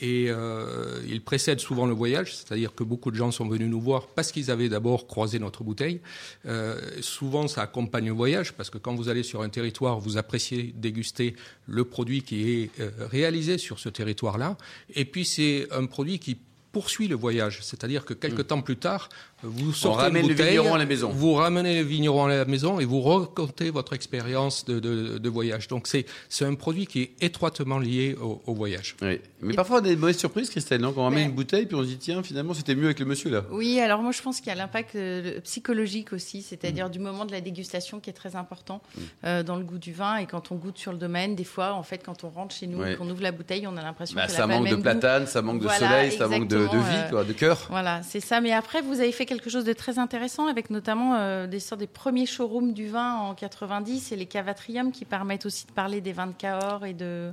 Et 0.00 0.26
euh, 0.29 1.00
il 1.06 1.20
précède 1.23 1.61
souvent 1.61 1.87
le 1.87 1.93
voyage, 1.93 2.35
c'est-à-dire 2.35 2.75
que 2.75 2.82
beaucoup 2.82 3.11
de 3.11 3.17
gens 3.17 3.31
sont 3.31 3.47
venus 3.49 3.69
nous 3.69 3.81
voir 3.81 4.06
parce 4.08 4.32
qu'ils 4.32 4.50
avaient 4.50 4.70
d'abord 4.70 5.06
croisé 5.06 5.38
notre 5.38 5.62
bouteille. 5.62 6.00
Euh, 6.47 6.81
souvent, 7.02 7.49
ça 7.49 7.62
accompagne 7.62 8.06
le 8.06 8.12
voyage 8.12 8.52
parce 8.55 8.70
que 8.70 8.79
quand 8.79 8.94
vous 8.94 9.08
allez 9.11 9.23
sur 9.23 9.43
un 9.43 9.50
territoire, 9.50 10.00
vous 10.00 10.17
appréciez 10.17 10.75
déguster 10.75 11.37
le 11.67 11.85
produit 11.85 12.23
qui 12.23 12.50
est 12.50 12.81
euh, 12.81 12.91
réalisé 13.11 13.58
sur 13.58 13.79
ce 13.79 13.91
territoire-là. 13.91 14.56
Et 14.94 15.05
puis, 15.05 15.26
c'est 15.26 15.69
un 15.70 15.85
produit 15.85 16.19
qui 16.19 16.38
poursuit 16.73 17.08
le 17.08 17.17
voyage, 17.17 17.61
c'est-à-dire 17.62 18.05
que 18.05 18.14
quelques 18.14 18.47
temps 18.47 18.62
plus 18.62 18.76
tard, 18.76 19.08
vous 19.42 19.72
sortez 19.72 20.02
ramène 20.02 20.22
une 20.25 20.28
le 20.31 20.34
bouteille, 20.34 20.50
vigneron 20.56 20.75
à 20.75 20.78
la 20.78 20.87
maison. 20.87 21.08
vous 21.10 21.34
ramenez 21.34 21.78
le 21.81 21.84
vigneron 21.87 22.26
à 22.26 22.28
la 22.28 22.44
maison 22.44 22.78
et 22.81 22.84
vous 22.84 23.00
racontez 23.00 23.70
votre 23.70 23.92
expérience 23.94 24.64
de, 24.64 24.78
de- 24.81 25.19
de 25.19 25.28
voyage. 25.28 25.69
Donc 25.69 25.87
c'est 25.87 26.04
c'est 26.28 26.44
un 26.44 26.54
produit 26.54 26.87
qui 26.87 27.02
est 27.02 27.10
étroitement 27.22 27.78
lié 27.78 28.16
au, 28.20 28.40
au 28.46 28.54
voyage. 28.54 28.96
Oui. 29.02 29.20
Mais 29.42 29.54
parfois, 29.54 29.76
on 29.76 29.78
a 29.81 29.82
des 29.88 29.96
mauvaises 29.96 30.19
surprises, 30.19 30.50
Christelle, 30.50 30.82
Quand 30.82 30.92
on 30.96 31.04
ramène 31.04 31.28
une 31.31 31.34
bouteille, 31.34 31.66
puis 31.66 31.75
on 31.76 31.82
se 31.82 31.87
dit, 31.88 31.96
tiens, 31.98 32.22
finalement, 32.22 32.52
c'était 32.54 32.75
mieux 32.75 32.84
avec 32.87 32.98
le 32.98 33.06
monsieur, 33.06 33.31
là. 33.31 33.42
Oui, 33.50 33.81
alors 33.81 34.02
moi 34.02 34.12
je 34.12 34.20
pense 34.20 34.38
qu'il 34.38 34.48
y 34.48 34.50
a 34.50 34.54
l'impact 34.54 34.94
euh, 34.96 35.40
psychologique 35.40 36.12
aussi, 36.12 36.42
c'est-à-dire 36.42 36.88
Mm. 36.88 36.90
du 36.92 36.98
moment 36.98 37.25
de 37.25 37.32
la 37.32 37.40
dégustation 37.40 38.00
qui 38.00 38.10
est 38.10 38.14
très 38.14 38.37
important 38.37 38.82
euh, 39.25 39.42
dans 39.42 39.56
le 39.56 39.64
goût 39.64 39.78
du 39.78 39.92
vin. 39.92 40.16
Et 40.19 40.26
quand 40.26 40.52
on 40.52 40.56
goûte 40.56 40.78
sur 40.78 40.92
le 40.92 40.98
domaine, 40.98 41.34
des 41.34 41.44
fois, 41.44 41.72
en 41.75 41.82
fait, 41.82 42.02
quand 42.04 42.25
on 42.25 42.28
rentre 42.28 42.54
chez 42.54 42.66
nous 42.66 42.78
Ouais. 42.81 42.92
et 42.92 42.96
qu'on 42.96 43.08
ouvre 43.10 43.22
la 43.22 43.32
bouteille, 43.32 43.66
on 43.66 43.76
a 43.76 43.82
l'impression 43.82 44.16
Bah, 44.16 44.26
qu'elle 44.26 44.37
ça 44.37 44.47
manque 44.47 44.68
de 44.68 44.76
goût. 44.76 44.82
platane, 44.82 45.26
ça 45.26 45.42
manque 45.42 45.59
de 45.61 45.64
Voilà, 45.64 45.78
soleil, 45.88 46.12
ça 46.12 46.28
manque 46.28 46.49
de, 46.49 46.56
vie, 46.59 46.64
euh, 46.75 47.09
quoi, 47.11 47.25
de 47.25 47.32
cœur. 47.32 47.66
Voilà, 47.70 48.02
c'est 48.02 48.20
ça. 48.20 48.40
Mais 48.40 48.52
après, 48.52 48.82
vous 48.82 49.00
avez 49.00 49.12
fait 49.12 49.26
quelque 49.30 49.49
chose 49.49 49.64
de 49.64 49.72
très 49.72 50.00
intéressant 50.00 50.49
avec 50.49 50.70
notamment 50.70 51.14
euh, 51.14 51.46
des 51.46 51.60
sortes 51.60 51.78
des 51.78 51.87
premiers 51.87 52.26
showrooms 52.26 52.72
du 52.72 52.88
vin 52.88 53.14
en 53.14 53.34
90 53.37 54.10
et 54.10 54.16
les 54.16 54.26
cavatriums 54.26 54.90
qui 54.90 55.04
permettent 55.04 55.46
aussi 55.46 55.66
de 55.66 55.70
parler 55.70 56.00
des 56.00 56.12
vins 56.12 56.26
de 56.26 56.32
Cahors 56.32 56.84
et 56.84 56.94
de. 56.94 57.30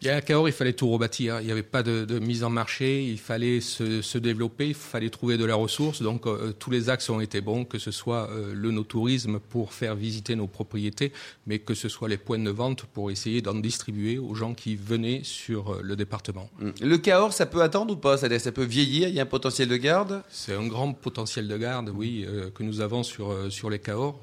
Bien, 0.00 0.16
à 0.16 0.20
Cahors, 0.20 0.48
il 0.48 0.52
fallait 0.52 0.74
tout 0.74 0.88
rebâtir. 0.88 1.40
Il 1.40 1.46
n'y 1.46 1.50
avait 1.50 1.64
pas 1.64 1.82
de, 1.82 2.04
de 2.04 2.20
mise 2.20 2.44
en 2.44 2.50
marché. 2.50 3.02
Il 3.02 3.18
fallait 3.18 3.60
se, 3.60 4.00
se 4.00 4.16
développer. 4.16 4.68
Il 4.68 4.74
fallait 4.74 5.10
trouver 5.10 5.36
de 5.36 5.44
la 5.44 5.56
ressource. 5.56 6.02
Donc, 6.02 6.26
euh, 6.26 6.52
tous 6.56 6.70
les 6.70 6.88
axes 6.88 7.10
ont 7.10 7.20
été 7.20 7.40
bons, 7.40 7.64
que 7.64 7.78
ce 7.78 7.90
soit 7.90 8.30
euh, 8.30 8.52
le 8.54 8.70
no-tourisme 8.70 9.40
pour 9.40 9.72
faire 9.72 9.96
visiter 9.96 10.36
nos 10.36 10.46
propriétés, 10.46 11.12
mais 11.48 11.58
que 11.58 11.74
ce 11.74 11.88
soit 11.88 12.08
les 12.08 12.16
points 12.16 12.38
de 12.38 12.50
vente 12.50 12.84
pour 12.84 13.10
essayer 13.10 13.42
d'en 13.42 13.54
distribuer 13.54 14.18
aux 14.18 14.34
gens 14.34 14.54
qui 14.54 14.76
venaient 14.76 15.22
sur 15.24 15.74
euh, 15.74 15.80
le 15.82 15.96
département. 15.96 16.48
Mm. 16.60 16.70
Le 16.80 16.98
Cahors, 16.98 17.32
ça 17.32 17.46
peut 17.46 17.62
attendre 17.62 17.94
ou 17.94 17.96
pas? 17.96 18.18
Ça 18.18 18.52
peut 18.52 18.64
vieillir, 18.64 19.08
il 19.08 19.14
y 19.14 19.18
a 19.18 19.24
un 19.24 19.26
potentiel 19.26 19.66
de 19.66 19.76
garde? 19.76 20.22
C'est 20.28 20.54
un 20.54 20.68
grand 20.68 20.92
potentiel 20.92 21.48
de 21.48 21.56
garde, 21.56 21.90
oui, 21.92 22.24
que 22.54 22.62
nous 22.62 22.80
avons 22.80 23.02
sur, 23.02 23.34
sur 23.50 23.68
les 23.68 23.78
Cahors. 23.78 24.20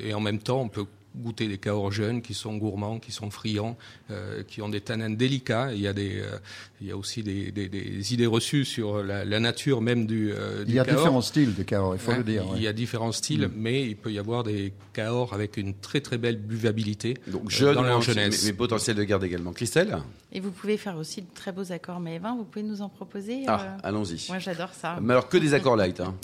et 0.00 0.14
en 0.14 0.20
même 0.20 0.38
temps, 0.38 0.62
on 0.62 0.68
peut 0.68 0.86
goûter 1.16 1.46
des 1.48 1.58
Cahors 1.58 1.92
jeunes 1.92 2.22
qui 2.22 2.34
sont 2.34 2.56
gourmands, 2.56 2.98
qui 2.98 3.12
sont 3.12 3.30
friands, 3.30 3.76
euh, 4.10 4.42
qui 4.42 4.62
ont 4.62 4.68
des 4.68 4.80
tanins 4.80 5.10
délicats. 5.10 5.72
Il 5.72 5.80
y 5.80 5.86
a, 5.86 5.92
des, 5.92 6.20
euh, 6.20 6.38
il 6.80 6.88
y 6.88 6.90
a 6.90 6.96
aussi 6.96 7.22
des, 7.22 7.52
des- 7.52 7.68
des 7.68 8.12
idées 8.14 8.26
reçues 8.26 8.64
sur 8.64 9.02
la, 9.02 9.24
la 9.24 9.40
nature 9.40 9.80
même 9.80 10.06
du, 10.06 10.32
euh, 10.32 10.64
du 10.64 10.72
Il 10.72 10.74
y 10.74 10.78
a 10.80 10.84
Cahors. 10.84 10.98
différents 10.98 11.20
styles 11.22 11.54
de 11.54 11.62
Cahors, 11.62 11.94
il 11.94 12.00
faut 12.00 12.10
Hein, 12.12 12.18
le 12.18 12.24
dire. 12.24 12.44
Il 12.56 12.62
y 12.62 12.66
a 12.66 12.72
différents 12.72 13.12
styles, 13.12 13.48
mais 13.54 13.86
il 13.86 13.96
peut 13.96 14.12
y 14.12 14.18
avoir 14.18 14.42
des 14.42 14.72
Cahors 14.92 15.32
avec 15.34 15.56
une 15.56 15.74
très 15.74 16.00
très 16.00 16.18
belle 16.18 16.36
buvabilité 16.36 17.14
Donc 17.28 17.46
euh, 17.46 17.48
jeune, 17.50 17.74
dans 17.74 17.82
leur 17.82 17.98
mais, 18.00 18.04
jeunesse. 18.04 18.44
mais 18.46 18.52
potentiel 18.52 18.96
de 18.96 19.04
garde 19.04 19.24
également. 19.24 19.52
Christelle 19.52 19.96
Et 20.32 20.40
vous 20.40 20.50
pouvez 20.50 20.76
faire 20.76 20.96
aussi 20.96 21.22
de 21.22 21.26
très 21.34 21.52
beaux 21.52 21.70
accords 21.72 22.00
mais 22.00 22.18
vins. 22.18 22.34
Vous 22.36 22.44
pouvez 22.44 22.64
nous 22.64 22.82
en 22.82 22.88
proposer 22.88 23.42
Ah, 23.46 23.76
allons-y. 23.82 24.26
Moi, 24.28 24.38
j'adore 24.40 24.70
ça. 24.74 24.98
Mais 25.00 25.12
alors 25.12 25.28
que 25.28 25.36
des 25.36 25.54
accords 25.54 25.76
light. 25.76 26.00
Hein. 26.00 26.14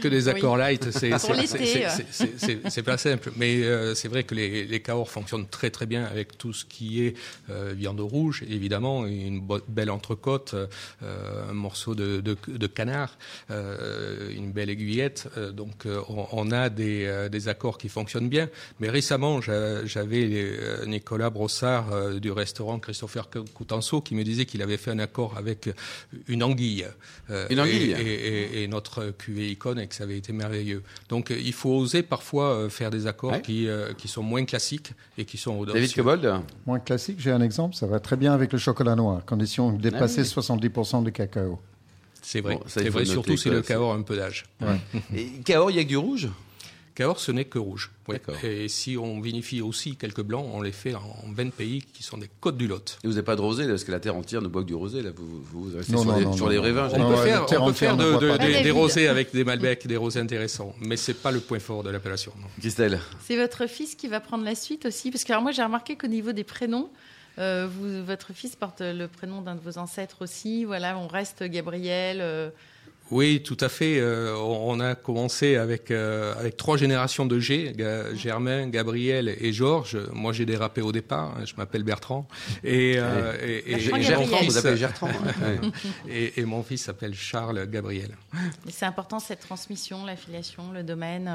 Que 0.00 0.08
des 0.08 0.28
accords 0.28 0.56
light, 0.56 0.90
c'est 0.92 2.82
pas 2.82 2.96
simple. 2.98 3.32
Mais 3.36 3.62
euh, 3.64 3.94
c'est 3.94 4.08
vrai 4.08 4.24
que 4.24 4.34
les, 4.36 4.64
les 4.64 4.80
Cahors 4.80 5.10
fonctionnent 5.10 5.48
très 5.48 5.70
très 5.70 5.86
bien 5.86 6.04
avec 6.04 6.38
tout 6.38 6.52
ce 6.52 6.64
qui 6.64 7.02
est 7.02 7.14
euh, 7.50 7.72
viande 7.76 8.00
rouge, 8.00 8.44
évidemment, 8.48 9.06
une 9.06 9.46
belle 9.68 9.90
entrecôte, 9.90 10.54
euh, 10.54 11.50
un 11.50 11.54
morceau 11.54 11.94
de, 11.94 12.20
de, 12.20 12.36
de 12.46 12.66
canard, 12.66 13.16
euh, 13.50 14.30
une 14.30 14.52
belle 14.52 14.70
aiguillette. 14.70 15.28
Donc 15.52 15.86
on, 15.86 16.26
on, 16.32 16.50
a 16.50 16.68
des, 16.68 17.28
des, 17.30 17.48
accords 17.48 17.78
qui 17.78 17.88
fonctionnent 17.88 18.28
bien. 18.28 18.48
Mais 18.80 18.90
récemment, 18.90 19.40
j'avais 19.40 20.84
Nicolas 20.86 21.30
Brossard 21.30 22.20
du 22.20 22.30
restaurant 22.30 22.78
Christopher 22.78 23.28
Coutenceau 23.54 24.00
qui 24.00 24.14
me 24.14 24.24
disait 24.24 24.44
qu'il 24.44 24.62
avait 24.62 24.76
fait 24.76 24.90
un 24.90 24.98
accord 24.98 25.34
avec 25.36 25.70
une 26.28 26.42
anguille. 26.42 26.86
une 27.50 27.60
anguille 27.60 27.92
et, 27.92 28.02
et, 28.02 28.62
et, 28.62 28.68
notre 28.68 29.10
cuvée 29.10 29.48
icône 29.50 29.78
et 29.78 29.86
que 29.86 29.94
ça 29.94 30.04
avait 30.04 30.18
été 30.18 30.32
merveilleux. 30.32 30.82
Donc 31.08 31.30
il 31.30 31.52
faut 31.52 31.70
oser 31.70 32.02
parfois 32.02 32.68
faire 32.68 32.90
des 32.90 33.06
accords 33.06 33.32
ouais. 33.32 33.42
qui, 33.42 33.68
qui 33.96 34.08
sont 34.08 34.22
moins 34.26 34.44
classiques 34.44 34.92
et 35.16 35.24
qui 35.24 35.38
sont. 35.38 35.64
David 35.64 35.94
Cobold 35.94 36.40
Moins 36.66 36.80
classique, 36.80 37.18
j'ai 37.18 37.30
un 37.30 37.40
exemple, 37.40 37.74
ça 37.74 37.86
va 37.86 38.00
très 38.00 38.16
bien 38.16 38.34
avec 38.34 38.52
le 38.52 38.58
chocolat 38.58 38.94
noir, 38.94 39.24
condition 39.24 39.72
de 39.72 39.80
dépasser 39.80 40.20
ah 40.20 40.40
oui. 40.40 40.68
70% 40.68 41.04
de 41.04 41.10
cacao. 41.10 41.58
C'est 42.20 42.40
vrai, 42.40 42.56
bon, 42.56 42.62
c'est 42.66 42.88
vrai 42.88 43.04
surtout 43.04 43.36
si 43.36 43.48
le 43.48 43.62
Cahors 43.62 43.92
a 43.92 43.96
un 43.96 44.02
peu 44.02 44.16
d'âge. 44.16 44.46
Ouais. 44.60 44.80
et 45.14 45.26
Cahors, 45.44 45.70
il 45.70 45.76
y 45.76 45.80
a 45.80 45.84
que 45.84 45.88
du 45.88 45.96
rouge? 45.96 46.28
Cahors, 46.96 47.20
ce 47.20 47.30
n'est 47.30 47.44
que 47.44 47.58
rouge. 47.58 47.90
Et 48.42 48.68
si 48.68 48.96
on 48.96 49.20
vinifie 49.20 49.60
aussi 49.60 49.96
quelques 49.96 50.22
blancs, 50.22 50.46
on 50.54 50.62
les 50.62 50.72
fait 50.72 50.94
en 50.94 51.02
20 51.26 51.50
pays 51.52 51.82
qui 51.82 52.02
sont 52.02 52.16
des 52.16 52.30
côtes 52.40 52.56
du 52.56 52.66
Lot. 52.66 52.98
Et 53.04 53.06
vous 53.06 53.12
n'avez 53.12 53.22
pas 53.24 53.36
de 53.36 53.42
rosé, 53.42 53.68
parce 53.68 53.84
que 53.84 53.92
la 53.92 54.00
terre 54.00 54.16
entière 54.16 54.40
ne 54.40 54.48
boit 54.48 54.62
que 54.62 54.66
du 54.66 54.74
rosé. 54.74 55.02
Là. 55.02 55.10
Vous, 55.14 55.42
vous 55.42 55.76
restez 55.76 55.92
non, 55.92 56.02
sur, 56.02 56.10
non, 56.10 56.18
les, 56.18 56.24
non, 56.24 56.32
sur 56.32 56.48
les 56.48 56.58
raisins. 56.58 56.88
On 56.94 57.10
peut 57.10 57.16
faire, 57.16 57.62
on 57.62 57.66
peut 57.66 57.72
faire 57.74 57.96
de, 57.98 58.18
de, 58.18 58.38
des, 58.38 58.62
des 58.62 58.70
rosés 58.70 59.08
avec 59.08 59.30
des 59.34 59.44
Malbec, 59.44 59.86
des 59.86 59.98
rosés 59.98 60.20
intéressants. 60.20 60.74
Mais 60.80 60.96
ce 60.96 61.10
n'est 61.10 61.18
pas 61.18 61.30
le 61.30 61.40
point 61.40 61.58
fort 61.58 61.82
de 61.82 61.90
l'appellation. 61.90 62.32
Christelle 62.58 62.98
C'est 63.20 63.36
votre 63.36 63.66
fils 63.66 63.94
qui 63.94 64.08
va 64.08 64.20
prendre 64.20 64.44
la 64.44 64.54
suite 64.54 64.86
aussi. 64.86 65.10
Parce 65.10 65.24
que 65.24 65.32
alors 65.32 65.42
moi, 65.42 65.52
j'ai 65.52 65.62
remarqué 65.62 65.96
qu'au 65.96 66.06
niveau 66.06 66.32
des 66.32 66.44
prénoms, 66.44 66.88
euh, 67.38 67.68
vous, 67.70 68.02
votre 68.06 68.32
fils 68.32 68.56
porte 68.56 68.80
le 68.80 69.06
prénom 69.06 69.42
d'un 69.42 69.54
de 69.54 69.60
vos 69.60 69.76
ancêtres 69.76 70.22
aussi. 70.22 70.64
Voilà, 70.64 70.96
on 70.96 71.08
reste 71.08 71.42
Gabriel. 71.42 72.20
Euh... 72.22 72.48
Oui, 73.10 73.42
tout 73.42 73.56
à 73.60 73.68
fait. 73.68 73.98
Euh, 73.98 74.34
on 74.36 74.80
a 74.80 74.94
commencé 74.94 75.56
avec 75.56 75.90
euh, 75.90 76.34
avec 76.38 76.56
trois 76.56 76.76
générations 76.76 77.24
de 77.24 77.38
G 77.38 77.72
Germain, 78.14 78.68
Gabriel 78.68 79.34
et 79.40 79.52
Georges. 79.52 79.98
Moi, 80.12 80.32
j'ai 80.32 80.44
dérapé 80.44 80.80
au 80.80 80.92
départ. 80.92 81.34
Je 81.46 81.54
m'appelle 81.56 81.84
Bertrand 81.84 82.26
et, 82.64 82.94
euh, 82.98 83.36
et, 83.40 83.70
et, 83.70 83.74
et 83.74 84.02
Gertrand, 84.02 84.42
vous 84.42 84.58
appelez 84.58 84.76
Gertrand. 84.76 85.08
et, 86.08 86.40
et, 86.40 86.44
mon 86.44 86.62
fils 86.62 86.82
s'appelle 86.82 87.14
Charles 87.14 87.68
Gabriel. 87.70 88.16
C'est 88.68 88.86
important 88.86 89.20
cette 89.20 89.40
transmission, 89.40 90.04
l'affiliation, 90.04 90.72
le 90.72 90.82
domaine. 90.82 91.30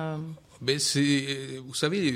Ben 0.61 0.77
c'est, 0.77 1.25
vous 1.65 1.73
savez, 1.73 2.13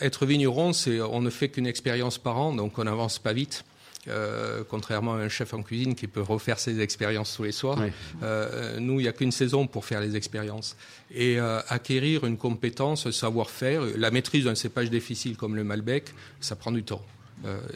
être 0.00 0.26
vigneron, 0.26 0.72
c'est 0.72 1.00
on 1.00 1.20
ne 1.20 1.30
fait 1.30 1.48
qu'une 1.48 1.66
expérience 1.66 2.18
par 2.18 2.38
an, 2.38 2.52
donc 2.52 2.78
on 2.78 2.84
n'avance 2.84 3.18
pas 3.18 3.32
vite. 3.32 3.64
Euh, 4.08 4.64
contrairement 4.68 5.14
à 5.14 5.18
un 5.18 5.28
chef 5.28 5.54
en 5.54 5.62
cuisine 5.62 5.94
qui 5.94 6.06
peut 6.06 6.20
refaire 6.20 6.58
ses 6.58 6.80
expériences 6.80 7.34
tous 7.36 7.44
les 7.44 7.52
soirs. 7.52 7.78
Oui. 7.80 7.90
Euh, 8.22 8.78
nous, 8.78 9.00
il 9.00 9.04
n'y 9.04 9.08
a 9.08 9.12
qu'une 9.12 9.32
saison 9.32 9.66
pour 9.66 9.84
faire 9.84 10.00
les 10.00 10.16
expériences. 10.16 10.76
Et 11.10 11.38
euh, 11.38 11.60
acquérir 11.68 12.24
une 12.24 12.36
compétence, 12.36 13.06
un 13.06 13.12
savoir-faire, 13.12 13.82
la 13.96 14.10
maîtrise 14.10 14.44
d'un 14.44 14.54
cépage 14.54 14.90
difficile 14.90 15.36
comme 15.36 15.56
le 15.56 15.64
Malbec, 15.64 16.12
ça 16.40 16.56
prend 16.56 16.72
du 16.72 16.82
temps. 16.82 17.04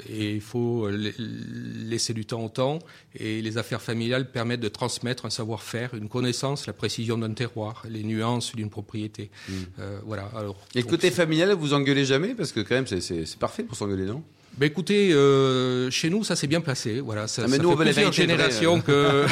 Et 0.08 0.34
il 0.34 0.40
faut 0.40 0.88
laisser 0.88 2.14
du 2.14 2.24
temps 2.24 2.42
au 2.44 2.48
temps. 2.48 2.78
Et 3.14 3.42
les 3.42 3.58
affaires 3.58 3.82
familiales 3.82 4.30
permettent 4.30 4.60
de 4.60 4.68
transmettre 4.68 5.26
un 5.26 5.30
savoir-faire, 5.30 5.94
une 5.94 6.08
connaissance, 6.08 6.66
la 6.66 6.72
précision 6.72 7.18
d'un 7.18 7.34
terroir, 7.34 7.82
les 7.88 8.02
nuances 8.02 8.54
d'une 8.54 8.70
propriété. 8.70 9.30
Mmh. 9.48 9.52
Euh, 9.80 9.98
voilà. 10.06 10.30
Alors, 10.34 10.56
et 10.74 10.82
côté 10.84 11.10
familial, 11.10 11.52
vous 11.52 11.74
engueulez 11.74 12.06
jamais? 12.06 12.34
Parce 12.34 12.52
que 12.52 12.60
quand 12.60 12.76
même, 12.76 12.86
c'est 12.86 13.38
parfait 13.38 13.62
pour 13.62 13.76
s'engueuler, 13.76 14.06
non? 14.06 14.22
Ben 14.58 14.66
écoutez, 14.66 15.12
euh, 15.12 15.88
chez 15.90 16.10
nous, 16.10 16.24
ça 16.24 16.34
s'est 16.34 16.48
bien 16.48 16.60
placé. 16.60 17.00
Voilà, 17.00 17.28
ça, 17.28 17.42
ah 17.44 17.48
mais 17.48 17.58
ça 17.58 17.62
nous, 17.62 17.76
fait 17.76 17.84
plusieurs 17.84 18.12
générations 18.12 18.80
que 18.80 19.24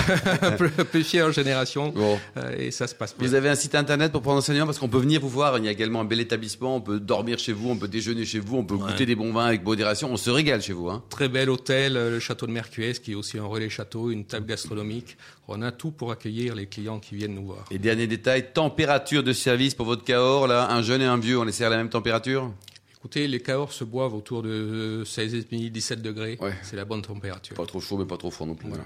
plusieurs 0.92 1.33
générations, 1.33 1.88
bon. 1.88 2.18
euh, 2.37 2.56
et 2.56 2.71
ça 2.71 2.87
se 2.87 2.95
passe 2.95 3.16
bien. 3.16 3.26
Vous 3.26 3.35
avez 3.35 3.49
un 3.49 3.56
site 3.56 3.75
internet 3.75 4.12
pour 4.12 4.23
prendre 4.23 4.38
enseignement 4.38 4.66
parce 4.66 4.78
qu'on 4.78 4.88
peut 4.88 5.00
venir 5.00 5.21
vous 5.21 5.28
voir. 5.28 5.59
Il 5.59 5.64
y 5.64 5.68
a 5.68 5.73
également 5.73 6.02
un 6.02 6.04
bel 6.04 6.21
établissement. 6.21 6.76
On 6.76 6.80
peut 6.80 7.00
dormir 7.00 7.40
chez 7.40 7.52
vous, 7.52 7.71
on 7.71 7.76
peut 7.76 7.88
déjeuner 7.88 8.25
chez 8.25 8.38
vous, 8.38 8.56
on 8.56 8.64
peut 8.64 8.76
ouais. 8.76 8.92
goûter 8.92 9.04
des 9.04 9.16
bons 9.16 9.33
vins 9.33 9.47
avec 9.47 9.64
modération. 9.64 10.12
On 10.12 10.16
se 10.16 10.30
régale 10.30 10.62
chez 10.62 10.73
vous. 10.73 10.90
Hein. 10.90 11.02
Très 11.11 11.28
bel 11.28 11.50
hôtel, 11.50 11.95
le 11.95 12.21
château 12.21 12.47
de 12.47 12.52
Mercues, 12.52 12.95
qui 13.02 13.12
est 13.12 13.16
aussi 13.16 13.38
un 13.38 13.47
relais 13.47 13.68
château, 13.68 14.11
une 14.11 14.26
table 14.26 14.47
gastronomique. 14.47 15.16
On 15.49 15.61
a 15.62 15.73
tout 15.73 15.90
pour 15.90 16.12
accueillir 16.12 16.54
les 16.54 16.66
clients 16.66 17.00
qui 17.00 17.16
viennent 17.16 17.35
nous 17.35 17.47
voir. 17.47 17.64
Et 17.73 17.78
dernier 17.78 18.06
détail, 18.06 18.52
température 18.52 19.25
de 19.25 19.33
service 19.33 19.75
pour 19.75 19.87
votre 19.87 20.04
Cahors. 20.04 20.47
Là, 20.47 20.71
un 20.71 20.83
jeune 20.83 21.02
et 21.02 21.06
un 21.06 21.18
vieux, 21.18 21.38
on 21.38 21.47
essaie 21.47 21.64
à 21.64 21.68
la 21.68 21.76
même 21.76 21.88
température? 21.88 22.52
Écoutez, 23.06 23.28
les 23.28 23.38
Cahors 23.38 23.72
se 23.72 23.84
boivent 23.84 24.16
autour 24.16 24.42
de 24.42 25.04
16,5-17 25.06 26.02
degrés. 26.02 26.38
Ouais. 26.40 26.50
C'est 26.64 26.75
la 26.75 26.84
bonne 26.84 27.02
température. 27.02 27.54
Pas 27.54 27.64
trop 27.64 27.78
chaud, 27.78 27.98
mais 27.98 28.04
pas 28.04 28.16
trop 28.16 28.32
froid 28.32 28.48
non 28.48 28.56
plus. 28.56 28.66
Voilà. 28.66 28.82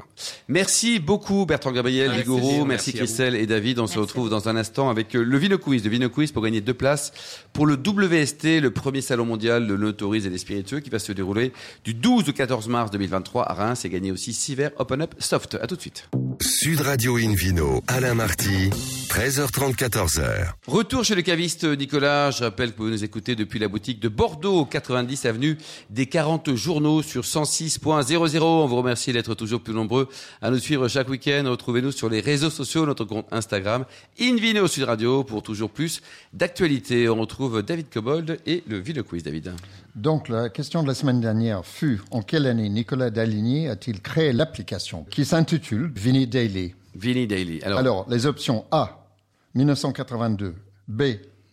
Merci 0.46 0.98
beaucoup 0.98 1.46
Bertrand 1.46 1.72
Gabriel, 1.72 2.10
Vigoro, 2.12 2.42
merci, 2.42 2.66
merci 2.66 2.92
Christelle 2.92 3.34
et 3.34 3.46
David. 3.46 3.78
On 3.78 3.84
merci 3.84 3.94
se 3.94 3.98
retrouve 3.98 4.28
dans 4.28 4.46
un 4.46 4.56
instant 4.56 4.90
avec 4.90 5.14
le 5.14 5.38
Vino 5.38 5.56
Quiz. 5.56 5.82
Le 5.82 5.88
Vino 5.88 6.10
Quiz 6.10 6.32
pour 6.32 6.42
gagner 6.42 6.60
deux 6.60 6.74
places 6.74 7.14
pour 7.54 7.64
le 7.64 7.76
WST, 7.76 8.60
le 8.60 8.70
premier 8.70 9.00
salon 9.00 9.24
mondial 9.24 9.66
de 9.66 9.72
l'autorise 9.72 10.26
et 10.26 10.30
des 10.30 10.36
spiritueux 10.36 10.80
qui 10.80 10.90
va 10.90 10.98
se 10.98 11.12
dérouler 11.12 11.54
du 11.84 11.94
12 11.94 12.28
au 12.28 12.32
14 12.34 12.68
mars 12.68 12.90
2023 12.90 13.50
à 13.50 13.54
Reims 13.54 13.86
et 13.86 13.88
gagner 13.88 14.12
aussi 14.12 14.34
6 14.34 14.54
verres 14.54 14.72
Open 14.76 15.00
Up 15.00 15.14
Soft. 15.18 15.56
À 15.62 15.66
tout 15.66 15.76
de 15.76 15.80
suite. 15.80 16.10
Sud 16.40 16.80
Radio 16.80 17.18
Invino, 17.18 17.82
Alain 17.86 18.14
Marty, 18.14 18.70
13h30, 19.10 19.76
14h. 19.76 20.54
Retour 20.66 21.04
chez 21.04 21.14
le 21.14 21.20
caviste 21.20 21.64
Nicolas. 21.64 22.30
Je 22.30 22.44
rappelle 22.44 22.72
que 22.72 22.78
vous 22.78 22.88
nous 22.88 23.04
écoutez 23.04 23.36
depuis 23.36 23.58
la 23.58 23.68
boutique 23.68 24.00
de 24.00 24.08
Bordeaux, 24.08 24.64
90 24.64 25.26
avenue 25.26 25.58
des 25.90 26.06
40 26.06 26.54
journaux 26.54 27.02
sur 27.02 27.24
106.00. 27.24 28.40
On 28.40 28.66
vous 28.66 28.76
remercie 28.76 29.12
d'être 29.12 29.34
toujours 29.34 29.60
plus 29.60 29.74
nombreux 29.74 30.08
à 30.40 30.50
nous 30.50 30.58
suivre 30.58 30.88
chaque 30.88 31.10
week-end. 31.10 31.44
Retrouvez-nous 31.46 31.92
sur 31.92 32.08
les 32.08 32.20
réseaux 32.20 32.48
sociaux, 32.48 32.86
notre 32.86 33.04
compte 33.04 33.26
Instagram, 33.30 33.84
Invino 34.18 34.66
Sud 34.66 34.84
Radio, 34.84 35.24
pour 35.24 35.42
toujours 35.42 35.68
plus 35.68 36.00
d'actualité. 36.32 37.06
On 37.10 37.20
retrouve 37.20 37.62
David 37.62 37.90
Cobold 37.90 38.40
et 38.46 38.64
le 38.66 38.78
Ville 38.78 39.02
Quiz, 39.02 39.22
David. 39.22 39.52
Donc, 39.96 40.28
la 40.28 40.48
question 40.48 40.82
de 40.82 40.88
la 40.88 40.94
semaine 40.94 41.20
dernière 41.20 41.64
fut 41.66 42.00
en 42.10 42.22
quelle 42.22 42.46
année 42.46 42.68
Nicolas 42.68 43.10
Daligny 43.10 43.68
a-t-il 43.68 44.00
créé 44.00 44.32
l'application 44.32 45.04
qui 45.10 45.24
s'intitule 45.24 45.90
Vini 45.94 46.26
Daily? 46.26 46.74
Vini 46.94 47.26
Daily. 47.26 47.62
Alors, 47.62 47.78
Alors, 47.78 48.06
les 48.08 48.26
options 48.26 48.64
A, 48.70 49.06
1982, 49.54 50.54
B, 50.88 51.02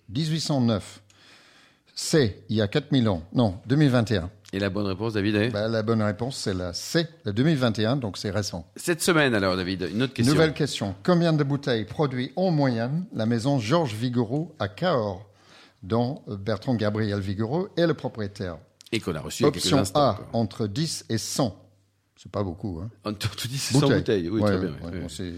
1809, 0.10 1.02
C, 1.96 2.44
il 2.50 2.58
y 2.58 2.62
a 2.62 2.68
4000 2.68 3.10
ans. 3.10 3.24
Non, 3.34 3.56
2021. 3.66 4.30
Et 4.54 4.60
la 4.60 4.70
bonne 4.70 4.86
réponse, 4.86 5.14
David 5.14 5.36
est? 5.36 5.50
Ben, 5.50 5.68
La 5.68 5.84
bonne 5.84 6.02
réponse, 6.02 6.38
c'est 6.38 6.54
la 6.54 6.72
C, 6.74 7.06
la 7.26 7.32
2021, 7.34 7.98
donc 7.98 8.18
c'est 8.18 8.30
récent. 8.30 8.66
Cette 8.76 9.02
semaine, 9.02 9.34
alors, 9.34 9.58
David, 9.58 9.90
une 9.94 10.04
autre 10.04 10.14
question. 10.14 10.34
Nouvelle 10.34 10.54
question. 10.54 10.96
Combien 11.04 11.34
de 11.34 11.44
bouteilles 11.44 11.86
produit 11.86 12.32
en 12.36 12.52
moyenne 12.52 13.06
la 13.14 13.26
maison 13.26 13.60
Georges 13.60 13.94
Vigoureau 13.94 14.56
à 14.60 14.68
Cahors, 14.70 15.27
dont 15.84 16.22
Bertrand 16.28 16.76
Gabriel 16.76 17.20
Vigoureau 17.20 17.70
est 17.78 17.88
le 17.88 17.94
propriétaire 17.94 18.58
Et 18.92 19.00
qu'on 19.00 19.16
a 19.16 19.20
reçu 19.20 19.46
Option 19.46 19.84
A, 19.94 20.20
entre 20.34 20.68
10 20.68 21.06
et 21.10 21.18
100. 21.18 21.56
C'est 22.16 22.32
pas 22.32 22.44
beaucoup. 22.44 22.82
Hein. 22.84 22.90
Entre 23.04 23.48
10 23.48 23.54
et 23.54 23.80
100 23.80 23.90
bouteilles, 23.90 24.30
oui, 24.30 24.42
ouais, 24.42 24.50
très 24.50 24.60
bien. 24.60 24.70
Ouais, 24.70 24.92
oui. 24.94 25.00
bon, 25.02 25.10
c'est 25.10 25.34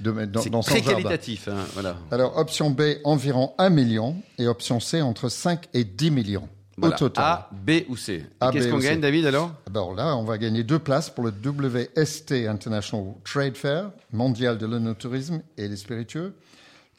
de, 0.00 0.12
dans, 0.26 0.42
C'est 0.42 0.50
dans 0.50 0.62
son 0.62 0.70
très 0.70 0.82
qualitatif, 0.82 1.48
hein, 1.48 1.56
voilà. 1.74 1.96
Alors, 2.10 2.36
option 2.36 2.70
B, 2.70 2.82
environ 3.04 3.52
1 3.58 3.70
million. 3.70 4.16
Et 4.38 4.46
option 4.46 4.78
C, 4.78 5.02
entre 5.02 5.28
5 5.28 5.68
et 5.74 5.84
10 5.84 6.10
millions. 6.10 6.48
Voilà. 6.76 6.94
Au 6.94 6.98
total. 6.98 7.24
A, 7.24 7.50
B 7.52 7.70
ou 7.88 7.96
C. 7.96 8.24
A, 8.40 8.52
Qu'est-ce 8.52 8.68
B 8.68 8.70
qu'on 8.70 8.80
C. 8.80 8.86
gagne, 8.86 9.00
David, 9.00 9.26
alors? 9.26 9.52
Alors 9.66 9.94
là, 9.94 10.14
on 10.16 10.22
va 10.22 10.38
gagner 10.38 10.62
deux 10.62 10.78
places 10.78 11.10
pour 11.10 11.24
le 11.24 11.32
WST 11.32 12.46
International 12.46 13.14
Trade 13.24 13.56
Fair, 13.56 13.90
mondial 14.12 14.58
de 14.58 14.66
l'onotourisme 14.66 15.42
et 15.56 15.68
des 15.68 15.76
spiritueux, 15.76 16.34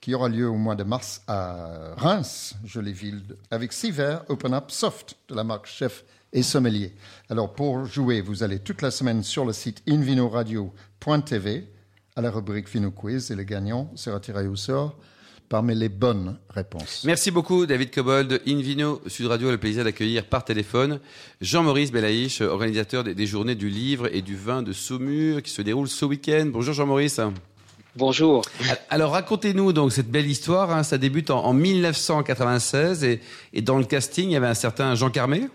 qui 0.01 0.13
aura 0.13 0.29
lieu 0.29 0.48
au 0.48 0.56
mois 0.56 0.75
de 0.75 0.84
mars 0.84 1.22
à 1.27 1.94
Reims, 1.98 2.56
jolie 2.65 2.94
ville, 2.94 3.22
avec 3.51 3.74
six 3.74 3.91
verres 3.91 4.24
Open 4.29 4.53
Up 4.53 4.72
Soft 4.72 5.18
de 5.27 5.36
la 5.36 5.44
marque 5.44 5.68
Chef 5.68 6.06
et 6.32 6.44
Sommelier. 6.44 6.94
Alors 7.29 7.53
pour 7.53 7.86
jouer, 7.86 8.22
vous 8.22 8.44
allez 8.44 8.60
toute 8.60 8.82
la 8.82 8.91
semaine 8.91 9.24
sur 9.24 9.46
le 9.46 9.53
site 9.53 9.82
invinoradio.tv 9.88 11.68
à 12.15 12.22
la 12.22 12.32
rubrique 12.32 12.70
Vino 12.70 12.91
Quiz 12.91 13.32
et 13.32 13.36
le 13.36 13.44
gagnant 13.44 13.91
sera 13.96 14.20
tiré 14.20 14.48
au 14.48 14.56
sort 14.56 14.98
parmi 15.50 15.74
les 15.74 15.89
bonnes 15.89 16.38
réponses. 16.50 17.03
Merci 17.06 17.32
beaucoup, 17.32 17.65
David 17.65 17.91
Cobold. 17.91 18.41
Invino 18.48 19.01
Sud 19.08 19.25
Radio 19.25 19.48
a 19.48 19.51
le 19.51 19.58
plaisir 19.58 19.84
d'accueillir 19.84 20.25
par 20.25 20.46
téléphone 20.46 21.00
Jean-Maurice 21.41 21.91
Belaïch, 21.91 22.41
organisateur 22.41 23.03
des, 23.03 23.15
des 23.15 23.25
journées 23.25 23.56
du 23.56 23.70
livre 23.70 24.08
et 24.13 24.22
du 24.22 24.36
vin 24.36 24.62
de 24.62 24.74
Saumur 24.74 25.41
qui 25.41 25.50
se 25.50 25.63
déroulent 25.63 25.88
ce 25.88 26.06
week-end. 26.06 26.50
Bonjour 26.53 26.75
Jean-Maurice. 26.75 27.20
Bonjour. 27.96 28.43
Alors 28.89 29.12
racontez-nous 29.12 29.74
donc 29.74 29.91
cette 29.91 30.10
belle 30.10 30.27
histoire. 30.27 30.72
Hein. 30.72 30.84
Ça 30.84 30.98
débute 30.98 31.31
en, 31.31 31.43
en 31.43 31.53
1996 31.53 33.03
et, 33.03 33.19
et, 33.53 33.62
dans 33.62 33.77
le 33.77 33.86
casting, 33.86 34.29
il 34.29 34.34
y 34.34 34.36
avait 34.36 34.48
un 34.48 34.53
certain 34.53 34.93
Jean 34.96 35.10
Carmé? 35.10 35.48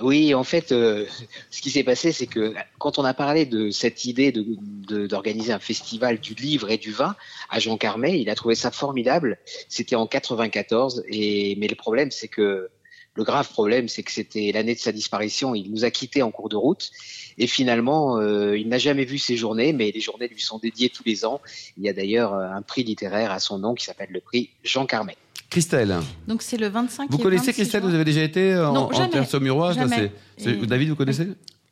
Oui, 0.00 0.34
en 0.34 0.44
fait, 0.44 0.72
euh, 0.72 1.06
ce 1.50 1.62
qui 1.62 1.70
s'est 1.70 1.84
passé, 1.84 2.12
c'est 2.12 2.26
que 2.26 2.54
quand 2.78 2.98
on 2.98 3.04
a 3.04 3.14
parlé 3.14 3.46
de 3.46 3.70
cette 3.70 4.04
idée 4.04 4.30
d'organiser 4.30 5.48
de, 5.48 5.52
de, 5.52 5.56
un 5.56 5.58
festival 5.58 6.18
du 6.18 6.34
livre 6.34 6.70
et 6.70 6.76
du 6.76 6.92
vin 6.92 7.16
à 7.48 7.60
Jean 7.60 7.78
Carmet, 7.78 8.20
il 8.20 8.28
a 8.28 8.34
trouvé 8.34 8.54
ça 8.54 8.70
formidable. 8.70 9.38
C'était 9.68 9.96
en 9.96 10.06
94, 10.06 11.04
et 11.08 11.56
mais 11.58 11.68
le 11.68 11.76
problème, 11.76 12.10
c'est 12.10 12.28
que 12.28 12.68
Le 13.16 13.24
grave 13.24 13.48
problème, 13.48 13.88
c'est 13.88 14.02
que 14.02 14.12
c'était 14.12 14.50
l'année 14.52 14.74
de 14.74 14.78
sa 14.78 14.92
disparition. 14.92 15.54
Il 15.54 15.70
nous 15.72 15.84
a 15.84 15.90
quittés 15.90 16.22
en 16.22 16.30
cours 16.30 16.48
de 16.48 16.56
route. 16.56 16.90
Et 17.38 17.46
finalement, 17.46 18.18
euh, 18.18 18.56
il 18.58 18.68
n'a 18.68 18.78
jamais 18.78 19.04
vu 19.04 19.18
ces 19.18 19.36
journées, 19.36 19.72
mais 19.72 19.90
les 19.94 20.00
journées 20.00 20.28
lui 20.28 20.40
sont 20.40 20.58
dédiées 20.58 20.90
tous 20.90 21.02
les 21.06 21.24
ans. 21.24 21.40
Il 21.78 21.84
y 21.84 21.88
a 21.88 21.92
d'ailleurs 21.92 22.34
euh, 22.34 22.48
un 22.50 22.62
prix 22.62 22.84
littéraire 22.84 23.30
à 23.30 23.38
son 23.40 23.58
nom 23.58 23.74
qui 23.74 23.84
s'appelle 23.84 24.08
le 24.10 24.20
prix 24.20 24.50
Jean 24.64 24.86
Carmet. 24.86 25.16
Christelle. 25.48 25.96
Donc 26.26 26.42
c'est 26.42 26.56
le 26.56 26.68
25 26.68 27.10
Vous 27.10 27.18
et 27.18 27.22
connaissez 27.22 27.46
26 27.46 27.52
Christelle? 27.54 27.80
juin. 27.82 27.88
Vous 27.90 27.94
avez 27.94 28.04
déjà 28.04 28.22
été 28.22 28.52
euh, 28.52 28.68
en, 28.68 28.72
Non, 28.72 28.92
en 28.92 29.08
terre 29.08 29.28
saumuroise 29.28 29.76
David, 29.76 30.88
vous 30.90 30.96
connaissez? 30.96 31.28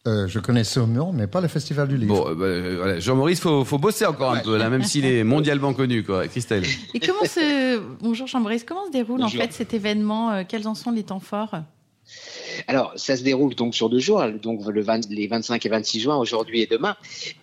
Euh, 0.06 0.28
je 0.28 0.38
connais 0.38 0.64
Saumur, 0.64 1.14
mais 1.14 1.26
pas 1.26 1.40
le 1.40 1.48
Festival 1.48 1.88
du 1.88 1.96
Livre. 1.96 2.14
Bon, 2.24 2.30
euh, 2.30 2.34
bah, 2.34 2.44
euh, 2.44 2.74
voilà. 2.76 3.00
Jean-Maurice, 3.00 3.40
faut, 3.40 3.64
faut 3.64 3.78
bosser 3.78 4.04
encore 4.04 4.32
un 4.32 4.40
peu 4.40 4.58
là, 4.58 4.68
même 4.68 4.82
s'il 4.82 5.06
est 5.06 5.24
mondialement 5.24 5.72
connu, 5.72 6.02
quoi. 6.02 6.28
Christelle. 6.28 6.64
Et 6.92 7.00
comment 7.00 7.24
se 7.24 7.78
bonjour 8.02 8.26
Jean-Brice, 8.26 8.64
comment 8.64 8.84
se 8.86 8.90
déroule 8.90 9.20
Bonjour. 9.20 9.40
en 9.40 9.44
fait 9.44 9.52
cet 9.54 9.72
événement 9.72 10.30
euh, 10.32 10.42
Quels 10.46 10.68
en 10.68 10.74
sont 10.74 10.90
les 10.90 11.04
temps 11.04 11.20
forts? 11.20 11.54
Alors, 12.68 12.92
ça 12.96 13.16
se 13.16 13.22
déroule 13.22 13.54
donc 13.54 13.74
sur 13.74 13.88
deux 13.88 13.98
jours, 13.98 14.22
donc 14.42 14.60
le 14.66 14.82
20 14.82 15.08
les 15.08 15.26
25 15.26 15.64
et 15.64 15.68
26 15.70 16.00
juin, 16.00 16.16
aujourd'hui 16.16 16.60
et 16.60 16.66
demain. 16.66 16.96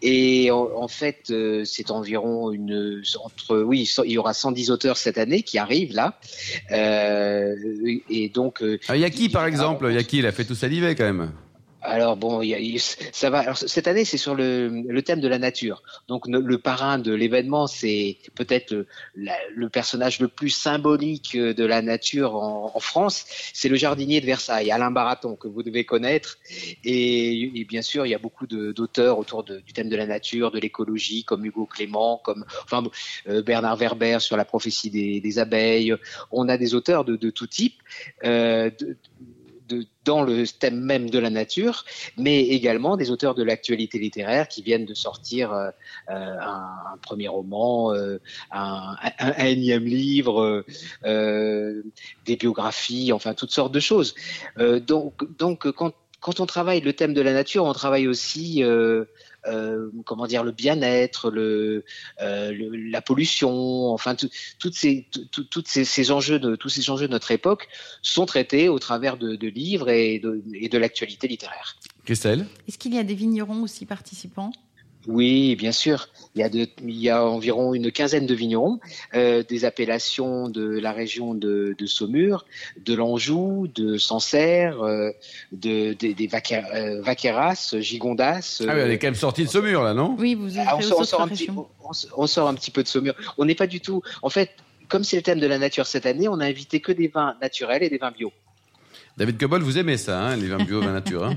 Et 0.04 0.52
en, 0.52 0.70
en 0.76 0.88
fait, 0.88 1.32
euh, 1.32 1.64
c'est 1.66 1.90
environ 1.90 2.52
une 2.52 3.02
entre 3.26 3.58
oui, 3.60 3.88
so- 3.88 4.04
il 4.06 4.12
y 4.12 4.18
aura 4.20 4.36
110 4.36 4.70
auteurs 4.70 4.98
cette 4.98 5.18
année 5.18 5.42
qui 5.42 5.58
arrivent 5.58 5.96
là. 5.96 6.20
Euh, 6.72 7.56
et 8.12 8.30
donc, 8.30 8.62
euh, 8.62 8.78
Ah, 8.88 8.96
Il 8.96 9.02
y 9.02 9.06
a 9.06 9.10
qui, 9.10 9.30
par 9.30 9.48
exemple 9.48 9.88
Il 9.90 9.96
y 9.96 9.98
a 9.98 10.04
qui 10.04 10.20
Il 10.20 10.28
a 10.28 10.32
fait 10.32 10.46
tout 10.46 10.54
saliver 10.56 10.94
quand 10.94 11.06
même. 11.06 11.32
Alors 11.84 12.16
bon, 12.16 12.44
y 12.44 12.54
a- 12.54 12.60
il- 12.60 12.80
ça 12.80 13.32
va. 13.32 13.40
Alors, 13.40 13.58
cette 13.58 13.88
année, 13.88 14.06
c'est 14.06 14.18
sur 14.18 14.36
le, 14.36 14.68
le 14.88 15.02
thème 15.02 15.20
de 15.20 15.28
la 15.28 15.40
nature. 15.40 15.82
Donc 16.08 16.28
le, 16.28 16.58
parrain 16.60 17.00
de 17.00 17.12
l'événement, 17.12 17.66
c'est 17.66 18.18
peut-être 18.36 18.72
le, 18.72 18.86
le 19.56 19.70
personnage 19.70 20.20
le 20.20 20.28
plus 20.28 20.52
symbolique 20.52 21.34
euh, 21.36 21.56
de 21.56 21.66
la 21.66 21.82
nature 21.82 22.36
en, 22.36 22.72
en 22.76 22.80
France. 22.80 23.26
C'est 23.54 23.68
le 23.68 23.78
jardinier 23.78 24.22
de 24.22 24.28
Versailles, 24.28 24.70
Alain 24.70 24.92
Baraton, 24.92 25.36
que 25.36 25.48
vous 25.48 25.64
devez 25.64 25.84
connaître. 25.84 26.38
Et, 26.84 27.60
et 27.60 27.66
bien 27.66 27.82
sûr, 27.82 28.06
il 28.06 28.10
y 28.10 28.16
a 28.16 28.20
beaucoup 28.20 28.46
d'auteurs 28.46 29.18
autour 29.18 29.44
de- 29.44 29.60
du 29.60 29.74
thème 29.74 29.90
de 29.90 29.96
la 29.96 30.06
nature, 30.06 30.52
de 30.52 30.60
l'écologie, 30.60 31.24
comme 31.24 31.44
Hugo 31.46 31.66
Clément, 31.66 32.22
comme 32.24 32.46
enfin 32.64 32.84
euh, 33.28 33.42
Bernard 33.42 33.78
Werber 33.78 34.20
sur 34.20 34.38
la 34.38 34.46
prophétie 34.46 34.92
des, 34.92 35.20
des 35.20 35.40
abeilles. 35.40 35.96
On 36.32 36.48
a 36.48 36.58
des 36.58 36.76
auteurs 36.76 37.06
de, 37.06 37.16
de 37.16 37.30
tout 37.32 37.48
type. 37.48 37.82
Euh, 38.24 38.70
de- 38.80 38.98
dans 40.06 40.24
le 40.24 40.48
thème 40.48 40.80
même 40.80 41.10
de 41.10 41.20
la 41.20 41.30
nature, 41.30 41.86
mais 42.18 42.42
également 42.42 42.98
des 42.98 43.12
auteurs 43.12 43.36
de 43.36 43.44
l'actualité 43.44 44.00
littéraire 44.00 44.48
qui 44.48 44.62
viennent 44.62 44.86
de 44.86 44.94
sortir 44.94 45.54
euh, 45.54 45.70
euh, 46.10 46.38
un, 46.42 46.98
premier 47.02 47.28
roman, 47.28 47.94
euh, 47.94 48.20
un, 48.52 48.96
un- 49.20 49.46
énième 49.46 49.86
livre, 49.86 50.66
des 51.04 52.36
biographies, 52.36 53.12
enfin 53.14 53.34
toutes 53.34 53.52
sortes 53.52 53.74
de 53.74 53.80
choses. 53.80 54.16
Donc, 54.58 55.14
donc 55.38 55.70
quand, 55.72 55.94
quand 56.22 56.40
on 56.40 56.46
travaille 56.46 56.80
le 56.82 56.94
thème 56.94 57.14
de 57.14 57.20
la 57.22 57.34
nature, 57.34 57.66
on 57.66 57.74
travaille 57.74 58.08
aussi 58.08 58.64
euh, 58.64 59.06
euh, 59.48 59.90
comment 60.06 60.28
dire 60.28 60.44
le 60.44 60.52
bien-être, 60.52 61.32
le, 61.32 61.84
euh, 62.22 62.52
le- 62.52 62.76
la 62.90 63.02
pollution, 63.02 63.90
enfin 63.90 64.14
tout- 64.16 64.30
toutes 64.60 64.76
ces 64.76 65.08
tout- 65.12 65.26
tout- 65.32 65.44
toutes 65.46 65.68
ces, 65.68 65.84
ces 65.84 66.12
enjeux 66.12 66.40
de 66.40 66.56
tous 66.56 66.70
ces 66.70 66.90
enjeux 66.92 67.08
de 67.08 67.12
notre 67.12 67.32
époque 67.32 67.68
sont 68.04 68.28
traités 68.28 68.70
au 68.70 68.78
travers 68.78 69.18
de, 69.18 69.36
de 69.36 69.48
livres 69.48 69.90
et 69.90 70.20
de, 70.20 70.42
et 70.54 70.70
de 70.70 70.78
l'actualité 70.78 71.28
littéraire. 71.28 71.76
Christelle? 72.06 72.46
Est-ce 72.68 72.78
qu'il 72.78 72.94
y 72.94 73.00
a 73.00 73.04
des 73.04 73.16
vignerons 73.16 73.64
aussi 73.64 73.86
participants? 73.86 74.52
Oui, 75.08 75.56
bien 75.56 75.72
sûr. 75.72 76.10
Il 76.36 76.42
y 76.42 76.44
a, 76.44 76.50
de, 76.50 76.68
il 76.84 76.98
y 76.98 77.10
a 77.10 77.26
environ 77.26 77.74
une 77.74 77.92
quinzaine 77.92 78.26
de 78.26 78.34
vignerons, 78.34 78.80
euh, 79.14 79.44
des 79.44 79.66
appellations 79.66 80.48
de 80.48 80.80
la 80.80 80.92
région 80.92 81.34
de, 81.34 81.76
de 81.78 81.86
Saumur, 81.86 82.46
de 82.86 82.94
l'Anjou, 82.94 83.68
de 83.74 83.98
Sancerre, 83.98 84.82
euh, 84.82 85.12
de, 85.52 85.94
des 85.94 86.30
euh, 86.74 87.02
Vaqueras, 87.02 87.76
Gigondas. 87.80 88.62
Ah 88.62 88.74
oui, 88.74 88.80
elle 88.80 88.92
est 88.92 89.00
quand 89.00 89.08
même 89.08 89.16
sortie 89.16 89.44
de 89.44 89.50
Saumur 89.50 89.84
là, 89.84 89.94
non? 89.94 90.16
Oui, 90.18 90.36
vous 90.36 90.58
ah, 90.58 90.78
on, 90.78 90.82
sort, 90.82 91.00
on 91.00 91.04
sort 91.04 91.22
un 91.22 91.28
petit, 91.28 91.50
on 92.16 92.28
sort 92.28 92.48
un 92.48 92.54
petit 92.54 92.72
peu 92.72 92.84
de 92.84 92.88
Saumur. 92.88 93.16
On 93.38 93.46
n'est 93.46 93.56
pas 93.56 93.68
du 93.68 93.82
tout. 93.82 94.02
En 94.22 94.30
fait, 94.30 94.52
comme 94.88 95.04
c'est 95.04 95.18
le 95.18 95.24
thème 95.24 95.40
de 95.40 95.48
la 95.48 95.58
nature 95.58 95.88
cette 95.88 96.06
année, 96.06 96.28
on 96.28 96.40
a 96.40 96.46
invité 96.46 96.80
que 96.80 96.92
des 96.92 97.08
vins 97.08 97.36
naturels 97.42 97.82
et 97.84 97.90
des 97.90 97.98
vins 97.98 98.12
bio. 98.12 98.32
David 99.18 99.38
Cobol, 99.38 99.62
vous 99.62 99.78
aimez 99.78 99.98
ça, 99.98 100.22
hein, 100.22 100.36
les 100.38 100.48
vins 100.48 100.64
bio, 100.64 100.80
vins 100.82 100.94
nature. 100.94 101.26
Hein? 101.26 101.36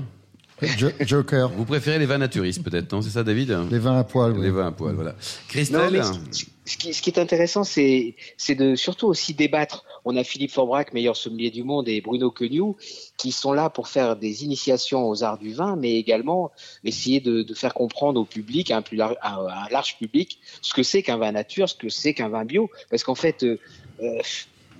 Jo- 0.77 0.89
Joker, 1.01 1.49
vous 1.49 1.65
préférez 1.65 1.99
les 1.99 2.05
vins 2.05 2.17
naturistes, 2.17 2.63
peut-être, 2.63 2.91
non? 2.93 3.01
C'est 3.01 3.09
ça, 3.09 3.23
David? 3.23 3.57
Les 3.71 3.79
vins 3.79 3.99
à 3.99 4.03
poil. 4.05 4.31
oui. 4.31 4.41
Les 4.45 4.51
vins 4.51 4.67
à 4.67 4.71
poil, 4.71 4.95
voilà. 4.95 5.11
Non, 5.11 5.17
Christelle 5.49 5.91
mais 5.91 6.01
ce, 6.03 6.45
ce 6.65 6.77
qui, 6.77 6.93
ce 6.93 7.01
qui 7.01 7.09
est 7.09 7.19
intéressant, 7.19 7.65
c'est 7.65 8.15
de 8.49 8.75
surtout 8.75 9.07
aussi 9.07 9.33
débattre. 9.33 9.83
On 10.05 10.15
a 10.15 10.23
Philippe 10.23 10.51
Forbrac, 10.51 10.93
meilleur 10.93 11.17
sommelier 11.17 11.51
du 11.51 11.63
monde, 11.63 11.89
et 11.89 11.99
Bruno 11.99 12.31
Queugnoux, 12.31 12.77
qui 13.17 13.33
sont 13.33 13.51
là 13.51 13.69
pour 13.69 13.89
faire 13.89 14.15
des 14.15 14.45
initiations 14.45 15.09
aux 15.09 15.23
arts 15.23 15.39
du 15.39 15.53
vin, 15.53 15.75
mais 15.75 15.95
également 15.95 16.51
essayer 16.85 17.19
de, 17.19 17.41
de 17.41 17.53
faire 17.53 17.73
comprendre 17.73 18.21
au 18.21 18.25
public, 18.25 18.71
à 18.71 18.77
un, 18.77 18.81
plus 18.81 18.95
lar- 18.95 19.17
à 19.21 19.65
un 19.65 19.69
large 19.71 19.97
public, 19.97 20.39
ce 20.61 20.73
que 20.73 20.83
c'est 20.83 21.03
qu'un 21.03 21.17
vin 21.17 21.33
nature, 21.33 21.67
ce 21.67 21.75
que 21.75 21.89
c'est 21.89 22.13
qu'un 22.13 22.29
vin 22.29 22.45
bio. 22.45 22.69
Parce 22.89 23.03
qu'en 23.03 23.15
fait, 23.15 23.43
euh, 23.43 23.57
euh, 24.01 24.19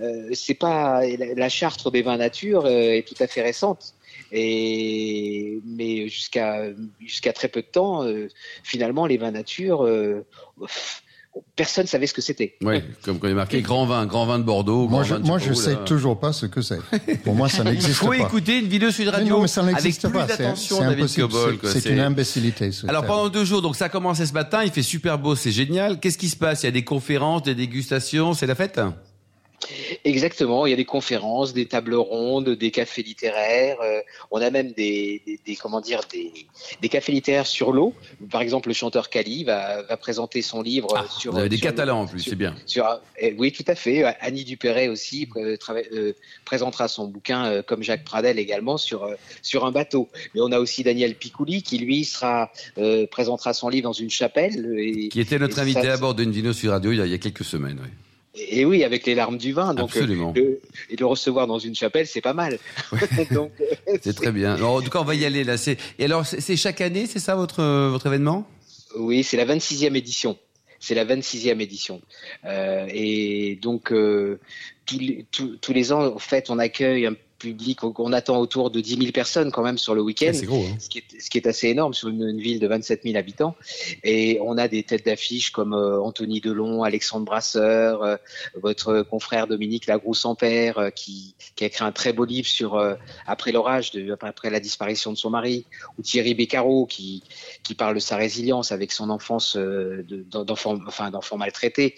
euh, 0.02 0.30
c'est 0.34 0.54
pas 0.54 1.06
la, 1.06 1.34
la 1.36 1.50
charte 1.50 1.92
des 1.92 2.02
vins 2.02 2.18
nature 2.18 2.66
euh, 2.66 2.94
est 2.94 3.06
tout 3.08 3.22
à 3.22 3.28
fait 3.28 3.42
récente. 3.42 3.94
Et 4.32 5.60
mais 5.66 6.08
jusqu'à 6.10 6.64
jusqu'à 7.00 7.34
très 7.34 7.48
peu 7.48 7.62
de 7.62 7.68
temps, 7.68 8.04
euh, 8.04 8.28
finalement, 8.64 9.06
les 9.06 9.18
vins 9.18 9.32
nature, 9.32 9.84
euh, 9.84 10.26
personne 11.56 11.86
savait 11.86 12.08
ce 12.08 12.14
que 12.14 12.22
c'était. 12.22 12.56
Oui, 12.62 12.82
comme 13.04 13.20
il 13.24 13.30
est 13.30 13.34
marqué 13.34 13.62
grand 13.62 13.86
vin, 13.86 14.06
grand 14.06 14.26
vin 14.26 14.40
de 14.40 14.44
Bordeaux. 14.44 14.88
Moi, 14.88 15.04
grand 15.04 15.04
je, 15.04 15.14
vin 15.14 15.20
de 15.20 15.26
moi, 15.26 15.40
sais 15.40 15.48
je 15.48 15.54
sais 15.54 15.74
là. 15.74 15.78
toujours 15.78 16.20
pas 16.20 16.34
ce 16.34 16.46
que 16.46 16.62
c'est. 16.62 16.80
Pour 17.24 17.36
moi, 17.36 17.50
ça 17.50 17.64
Il 17.64 17.72
n'existe 17.72 17.94
faut 17.96 18.08
pas. 18.08 18.18
écouter 18.18 18.60
une 18.60 18.68
vidéo 18.68 18.92
Sud 18.92 19.06
Mais 19.06 19.12
Radio 19.12 19.36
non, 19.36 19.42
mais 19.42 19.48
ça 19.48 19.62
avec 19.62 19.76
n'existe 19.76 20.02
plus 20.08 20.14
pas. 20.14 20.28
C'est 20.28 20.38
d'attention, 20.38 20.78
c'est 21.64 21.90
une 21.90 22.00
imbécilité. 22.00 22.72
ce 22.72 22.88
Alors 22.88 23.04
terme. 23.04 23.16
pendant 23.16 23.30
deux 23.30 23.46
jours, 23.46 23.62
donc 23.62 23.76
ça 23.76 23.86
a 23.86 23.90
commencé 23.90 24.26
ce 24.26 24.34
matin, 24.34 24.64
il 24.64 24.72
fait 24.72 24.84
super 24.84 25.20
beau, 25.20 25.36
c'est 25.36 25.52
génial. 25.52 26.00
Qu'est-ce 26.00 26.18
qui 26.18 26.30
se 26.30 26.38
passe? 26.38 26.64
Il 26.64 26.66
y 26.66 26.70
a 26.70 26.72
des 26.72 26.84
conférences, 26.84 27.44
des 27.44 27.56
dégustations, 27.56 28.34
c'est 28.34 28.48
la 28.48 28.56
fête? 28.56 28.80
Exactement, 30.04 30.66
il 30.66 30.70
y 30.70 30.74
a 30.74 30.76
des 30.76 30.86
conférences, 30.86 31.54
des 31.54 31.66
tables 31.66 31.96
rondes, 31.96 32.50
des 32.50 32.72
cafés 32.72 33.02
littéraires. 33.04 33.78
euh, 33.82 34.00
on 34.32 34.42
a 34.42 34.50
même 34.50 34.72
des, 34.74 35.22
des, 35.26 35.40
des- 35.46 35.56
comment 35.56 35.82
dire 35.82 36.02
des, 36.12 36.32
des 36.82 36.90
cafés 36.90 37.12
littéraires 37.12 37.48
sur 37.48 37.72
l'eau. 37.72 37.94
Par 38.30 38.42
exemple, 38.42 38.68
le 38.68 38.74
chanteur 38.74 39.10
Kali 39.10 39.44
va, 39.44 39.82
va 39.84 39.98
présenter 39.98 40.42
son 40.42 40.62
livre 40.62 40.90
Ah, 40.96 41.06
sur. 41.20 41.32
Vous 41.34 41.40
avez 41.40 41.50
des 41.50 41.58
sur- 41.58 41.66
Catalans 41.68 42.02
en 42.02 42.06
plus, 42.08 42.22
c'est 42.22 42.36
bien. 42.36 42.56
Sur, 42.66 43.00
eh, 43.20 43.34
oui, 43.38 43.52
tout 43.52 43.64
à 43.68 43.76
fait. 43.76 44.04
Annie 44.22 44.44
Dupéret 44.44 44.88
aussi 44.88 45.28
euh, 45.38 45.58
euh, 45.94 46.14
présentera 46.46 46.88
son 46.88 47.08
bouquin, 47.08 47.46
euh, 47.46 47.62
comme 47.64 47.82
Jacques 47.84 48.04
Pradel 48.04 48.38
également, 48.40 48.78
sur, 48.78 49.04
euh, 49.04 49.16
sur 49.42 49.66
un 49.66 49.72
bateau. 49.72 50.10
Mais 50.34 50.42
on 50.42 50.52
a 50.52 50.60
aussi 50.60 50.84
Daniel 50.84 51.16
Picouli 51.16 51.64
qui, 51.64 51.78
lui, 51.80 52.06
sera, 52.06 52.52
euh, 52.78 53.08
présentera 53.08 53.54
son 53.54 53.70
livre 53.70 53.84
dans 53.86 53.94
une 53.94 54.10
chapelle. 54.12 54.76
Et, 54.78 55.10
Qui 55.10 55.20
était 55.22 55.40
notre 55.40 55.60
invité 55.60 55.84
ça- 55.84 55.94
à 55.94 55.98
bord 55.98 56.14
d'une 56.14 56.32
Vino 56.32 56.54
sur 56.54 56.72
Radio 56.72 56.92
il 56.92 56.98
y 56.98 57.02
a, 57.02 57.06
il 57.06 57.12
y 57.12 57.16
a 57.16 57.18
quelques 57.18 57.44
semaines. 57.46 57.80
oui. 57.82 57.90
Et 58.38 58.66
oui, 58.66 58.84
avec 58.84 59.06
les 59.06 59.16
larmes 59.16 59.38
du 59.38 59.54
vin. 59.54 59.74
Donc, 59.74 59.90
Absolument. 59.92 60.34
euh, 60.36 60.40
le- 60.42 60.62
et 60.90 60.96
le 60.96 61.06
recevoir 61.06 61.48
dans 61.48 61.60
une 61.60 61.76
chapelle, 61.76 62.06
c'est 62.08 62.22
pas 62.22 62.34
mal. 62.34 62.60
euh, 62.94 63.48
C'est 64.02 64.16
très 64.16 64.32
bien. 64.32 64.56
Alors, 64.56 64.74
en 64.76 64.82
tout 64.82 64.90
cas, 64.90 65.00
on 65.00 65.06
va 65.06 65.16
y 65.16 65.26
aller 65.26 65.44
là. 65.44 65.56
Et 66.00 66.04
alors, 66.06 66.26
c'est 66.26 66.56
chaque 66.58 66.82
année, 66.82 67.06
c'est 67.06 67.20
ça 67.20 67.36
votre, 67.36 67.62
euh, 67.62 67.90
votre 67.90 68.08
événement? 68.08 68.48
Oui, 68.98 69.24
c'est 69.24 69.38
la 69.38 69.46
26e 69.46 69.96
édition. 69.96 70.38
C'est 70.80 70.96
la 70.96 71.06
26e 71.06 71.62
édition. 71.62 72.02
Euh, 72.46 72.86
et 72.94 73.58
donc, 73.62 73.92
euh, 73.92 74.40
tous, 74.86 75.00
les, 75.00 75.26
tous, 75.32 75.56
tous 75.58 75.74
les 75.74 75.92
ans, 75.94 76.06
en 76.16 76.20
fait, 76.20 76.50
on 76.50 76.60
accueille 76.60 77.06
un 77.08 77.16
public, 77.46 77.80
on 77.84 78.12
attend 78.14 78.38
autour 78.40 78.72
de 78.72 78.80
10 78.82 78.98
000 78.98 79.12
personnes 79.12 79.52
quand 79.52 79.62
même 79.64 79.78
sur 79.78 79.94
le 79.96 80.02
week-end. 80.02 80.32
Hein 80.66 80.78
ce 80.80 80.90
qui, 80.90 80.98
est, 81.00 81.22
ce 81.22 81.30
qui 81.30 81.38
est 81.38 81.48
assez 81.48 81.68
énorme 81.70 81.94
sur 81.94 82.10
une, 82.10 82.28
une 82.28 82.40
ville 82.40 82.60
de 82.60 82.68
27 82.68 83.04
000 83.04 83.16
habitants. 83.18 83.56
Et 84.04 84.40
on 84.42 84.58
a 84.58 84.68
des 84.68 84.84
têtes 84.84 85.06
d'affiche 85.06 85.52
comme 85.52 85.74
euh, 85.74 86.00
Anthony 86.02 86.42
Delon, 86.42 86.84
Alexandre 86.84 87.26
Brasseur, 87.26 88.04
euh, 88.04 88.16
votre 88.60 89.04
confrère 89.04 89.48
Dominique 89.48 89.86
Lagroux-Sampère, 89.86 90.78
euh, 90.80 90.90
qui, 90.90 91.36
qui 91.56 91.64
a 91.64 91.68
écrit 91.68 91.84
un 91.86 91.92
très 91.92 92.14
beau 92.14 92.26
livre 92.26 92.48
sur 92.48 92.82
après 93.28 93.52
l'orage, 93.52 93.92
de, 93.92 94.12
après, 94.14 94.28
après 94.30 94.50
la 94.50 94.60
disparition 94.60 95.12
de 95.12 95.18
son 95.18 95.30
mari, 95.30 95.66
ou 95.98 96.02
Thierry 96.02 96.34
Beccaro, 96.34 96.86
qui, 96.86 97.24
qui 97.64 97.76
parle 97.76 97.96
de 97.96 98.00
sa 98.00 98.16
résilience 98.18 98.72
avec 98.72 98.92
son 98.92 99.10
enfance 99.10 99.56
de- 99.56 100.26
d'enfant 100.44 100.78
enfin, 100.88 101.12
d'enfant 101.12 101.38
maltraité. 101.38 101.96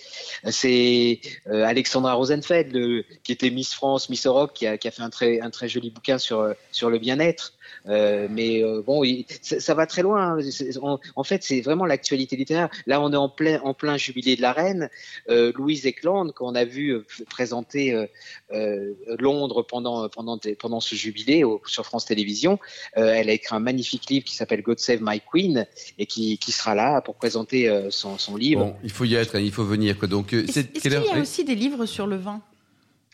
C'est 0.49 1.19
Alexandra 1.49 2.13
Rosenfeld, 2.13 2.73
le- 2.73 3.05
qui 3.23 3.31
était 3.31 3.49
Miss 3.49 3.73
France, 3.73 4.09
Miss 4.09 4.25
Europe, 4.25 4.51
qui 4.53 4.67
a, 4.67 4.77
qui 4.77 4.87
a 4.87 4.91
fait 4.91 5.01
un 5.03 5.09
très, 5.09 5.36
un 5.41 5.49
très 5.49 5.67
joli 5.67 5.89
bouquin 5.89 6.17
sur, 6.17 6.53
sur 6.71 6.89
le 6.89 6.99
bien-être. 6.99 7.53
Euh, 7.87 8.27
mais 8.29 8.63
euh, 8.63 8.81
bon, 8.85 9.03
il- 9.03 9.25
ça, 9.41 9.59
ça 9.59 9.73
va 9.73 9.85
très 9.85 10.01
loin. 10.01 10.37
C'est- 10.49 10.77
En, 10.77 10.99
en 11.15 11.23
fait, 11.23 11.43
c'est 11.43 11.61
vraiment 11.61 11.85
l'actualité 11.85 12.35
littéraire. 12.35 12.69
Là, 12.85 13.01
on 13.01 13.11
est 13.11 13.17
en 13.17 13.29
plein, 13.29 13.59
en 13.61 13.73
plein 13.73 13.97
jubilé 13.97 14.35
de 14.35 14.41
la 14.41 14.53
reine. 14.53 14.89
Euh, 15.29 15.51
Louise 15.55 15.85
Eckland, 15.85 16.31
qu'on 16.33 16.55
a 16.55 16.65
vu 16.65 16.97
présenter 17.29 17.93
euh, 17.93 18.05
euh, 18.53 18.93
Londres 19.19 19.63
pendant 19.63 20.07
pendant 20.09 20.37
pendant 20.59 20.79
ce 20.79 20.95
jubilé 20.95 21.43
au- 21.43 21.61
sur 21.65 21.85
France 21.85 22.05
Télévisions, 22.05 22.59
euh, 22.97 23.13
elle 23.13 23.29
a 23.29 23.33
écrit 23.33 23.55
un 23.55 23.59
magnifique 23.59 24.09
livre 24.09 24.25
qui 24.25 24.35
s'appelle 24.35 24.61
God 24.61 24.79
Save 24.79 24.99
My 25.01 25.21
Queen 25.31 25.65
et 25.97 26.05
qui, 26.05 26.37
qui 26.37 26.51
sera 26.51 26.73
là 26.75 27.01
pour 27.01 27.15
présenter 27.15 27.69
euh, 27.69 27.89
son, 27.91 28.17
son 28.17 28.35
livre. 28.37 28.63
Bon, 28.65 28.75
il 28.83 28.91
faut 28.91 29.05
y 29.05 29.15
être, 29.15 29.35
hein, 29.35 29.39
il 29.39 29.51
faut 29.51 29.65
venir. 29.65 29.97
Quoi. 29.97 30.07
Donc, 30.07 30.33
Est-ce 30.33 30.61
qu'il 30.61 30.91
y 30.91 30.95
a? 30.95 31.19
aussi 31.21 31.43
des 31.43 31.55
livres 31.55 31.85
sur 31.85 32.07
le 32.07 32.15
vin? 32.15 32.41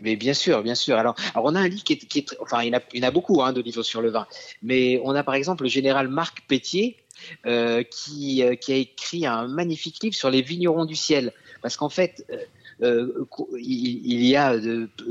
Mais 0.03 0.17
bien 0.17 0.33
sûr, 0.33 0.61
bien 0.61 0.75
sûr. 0.75 0.97
Alors, 0.97 1.15
on 1.35 1.55
a 1.55 1.61
un 1.61 1.67
livre 1.69 1.83
qui 1.83 1.93
est, 1.93 1.97
qui 1.97 2.19
est 2.19 2.37
enfin, 2.41 2.61
il 2.61 2.77
y 2.93 2.99
en 2.99 3.07
a, 3.07 3.11
beaucoup 3.11 3.41
hein, 3.41 3.53
de 3.53 3.61
livres 3.61 3.83
sur 3.83 4.01
le 4.01 4.11
vin, 4.11 4.27
mais 4.61 5.01
on 5.05 5.15
a 5.15 5.23
par 5.23 5.33
exemple 5.33 5.63
le 5.63 5.69
général 5.69 6.09
Marc 6.09 6.41
Pétier 6.47 6.97
euh, 7.45 7.83
qui, 7.83 8.43
euh, 8.43 8.55
qui 8.55 8.73
a 8.73 8.75
écrit 8.75 9.25
un 9.25 9.47
magnifique 9.47 10.03
livre 10.03 10.15
sur 10.15 10.29
les 10.29 10.41
vignerons 10.41 10.85
du 10.85 10.95
ciel, 10.95 11.31
parce 11.61 11.77
qu'en 11.77 11.89
fait. 11.89 12.25
Euh, 12.29 12.37
euh 12.83 13.25
il, 13.59 14.25
y 14.25 14.35
a 14.35 14.55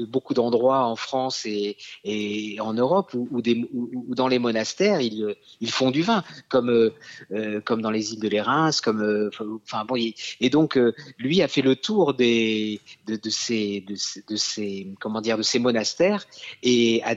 beaucoup 0.08 0.34
d'endroits 0.34 0.86
en 0.86 0.96
France 0.96 1.46
et, 1.46 1.76
en 2.60 2.74
Europe 2.74 3.14
où, 3.14 3.42
dans 4.14 4.28
les 4.28 4.38
monastères 4.38 5.00
ils, 5.00 5.36
font 5.70 5.90
du 5.90 6.02
vin, 6.02 6.22
comme 6.48 6.70
euh, 6.70 7.60
comme 7.64 7.82
dans 7.82 7.90
les 7.90 8.12
îles 8.12 8.20
de 8.20 8.28
l'Érins, 8.28 8.70
comme 8.82 9.30
enfin 9.64 9.84
bon, 9.84 9.96
et 9.96 10.50
donc 10.50 10.78
lui 11.18 11.42
a 11.42 11.48
fait 11.48 11.62
le 11.62 11.76
tour 11.76 12.14
de, 12.14 12.78
ces 13.28 13.80
de, 13.80 14.36
ces 14.36 14.88
comment 15.00 15.20
dire 15.20 15.38
de 15.38 15.42
ces 15.42 15.58
monastères 15.58 16.26
et 16.62 17.02
a, 17.04 17.16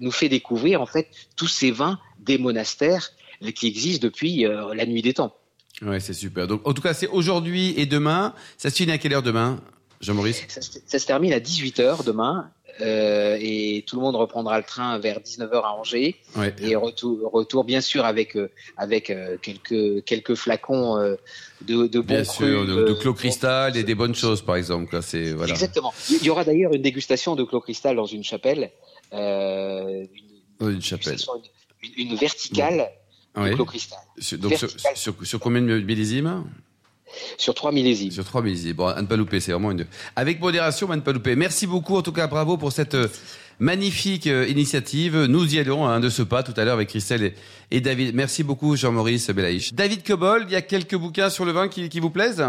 nous 0.00 0.10
fait 0.10 0.28
découvrir 0.28 0.80
en 0.80 0.86
fait 0.86 1.08
tous 1.36 1.48
ces 1.48 1.70
vins 1.70 1.98
des 2.18 2.38
monastères 2.38 3.10
qui 3.50 3.66
existe 3.66 4.02
depuis 4.02 4.46
euh, 4.46 4.74
la 4.74 4.86
nuit 4.86 5.02
des 5.02 5.14
temps. 5.14 5.34
Ouais, 5.82 6.00
c'est 6.00 6.14
super. 6.14 6.46
Donc, 6.46 6.66
en 6.66 6.72
tout 6.72 6.82
cas, 6.82 6.94
c'est 6.94 7.08
aujourd'hui 7.08 7.74
et 7.76 7.86
demain. 7.86 8.34
Ça 8.56 8.70
se 8.70 8.76
finit 8.76 8.92
à 8.92 8.98
quelle 8.98 9.14
heure 9.14 9.22
demain, 9.22 9.60
Jean-Maurice? 10.00 10.44
Ça, 10.48 10.60
ça, 10.62 10.98
se 10.98 11.06
termine 11.06 11.32
à 11.32 11.40
18h 11.40 12.04
demain. 12.04 12.50
Euh, 12.80 13.36
et 13.40 13.84
tout 13.86 13.96
le 13.96 14.02
monde 14.02 14.16
reprendra 14.16 14.58
le 14.58 14.64
train 14.64 14.98
vers 14.98 15.20
19h 15.20 15.60
à 15.62 15.72
Angers. 15.72 16.16
Ouais. 16.36 16.54
Et 16.60 16.74
retour, 16.74 17.30
retour, 17.30 17.64
bien 17.64 17.80
sûr, 17.80 18.04
avec, 18.04 18.36
euh, 18.36 18.50
avec 18.76 19.10
euh, 19.10 19.36
quelques, 19.40 20.04
quelques 20.04 20.34
flacons 20.34 20.96
euh, 20.96 21.16
de, 21.62 21.86
de 21.86 22.00
Bien 22.00 22.24
sûr, 22.24 22.64
de, 22.66 22.84
de, 22.84 22.92
Clos 22.94 23.14
Cristal 23.14 23.76
et 23.76 23.82
des 23.82 23.94
bonnes 23.94 24.14
choses, 24.14 24.40
par 24.42 24.56
exemple. 24.56 24.94
Là, 24.94 25.00
voilà. 25.34 25.52
Exactement. 25.52 25.92
Il 26.10 26.22
y 26.22 26.30
aura 26.30 26.44
d'ailleurs 26.44 26.72
une 26.72 26.82
dégustation 26.82 27.36
de 27.36 27.44
Clos 27.44 27.60
Cristal 27.60 27.96
dans 27.96 28.06
une 28.06 28.24
chapelle. 28.24 28.70
une, 29.12 30.08
une 30.60 30.82
chapelle. 30.82 31.18
Une, 31.82 32.10
une 32.10 32.16
verticale 32.16 32.88
oui. 33.36 33.66
cristal. 33.66 33.98
Sur, 34.18 34.38
donc 34.38 34.54
sur, 34.54 34.68
sur, 34.94 35.14
sur, 35.22 35.40
combien 35.40 35.62
de 35.62 35.80
millésimes 35.80 36.44
sur 37.36 37.54
trois 37.54 37.72
millésimes. 37.72 38.10
Sur 38.10 38.24
trois 38.24 38.40
millésimes. 38.40 38.72
Bon, 38.74 38.86
à 38.86 39.02
ne 39.02 39.06
pas 39.06 39.16
louper, 39.16 39.40
c'est 39.40 39.52
vraiment 39.52 39.70
une. 39.70 39.86
Avec 40.16 40.40
modération, 40.40 40.90
à 40.90 40.96
ne 40.96 41.02
pas 41.02 41.12
louper. 41.12 41.36
Merci 41.36 41.66
beaucoup, 41.66 41.96
en 41.96 42.02
tout 42.02 42.12
cas, 42.12 42.26
bravo 42.26 42.56
pour 42.56 42.72
cette 42.72 42.94
euh, 42.94 43.08
magnifique 43.58 44.26
euh, 44.26 44.46
initiative. 44.48 45.24
Nous 45.24 45.54
y 45.54 45.58
allons 45.58 45.86
hein, 45.86 46.00
de 46.00 46.08
ce 46.08 46.22
pas 46.22 46.42
tout 46.42 46.54
à 46.56 46.64
l'heure 46.64 46.74
avec 46.74 46.88
Christelle 46.88 47.22
et, 47.22 47.34
et 47.70 47.80
David. 47.82 48.14
Merci 48.14 48.42
beaucoup, 48.42 48.76
Jean-Maurice 48.76 49.28
Belaïch. 49.28 49.74
David 49.74 50.04
Cobold, 50.04 50.46
il 50.48 50.52
y 50.52 50.56
a 50.56 50.62
quelques 50.62 50.96
bouquins 50.96 51.28
sur 51.28 51.44
le 51.44 51.52
vin 51.52 51.68
qui, 51.68 51.88
qui 51.88 52.00
vous 52.00 52.10
plaisent 52.10 52.44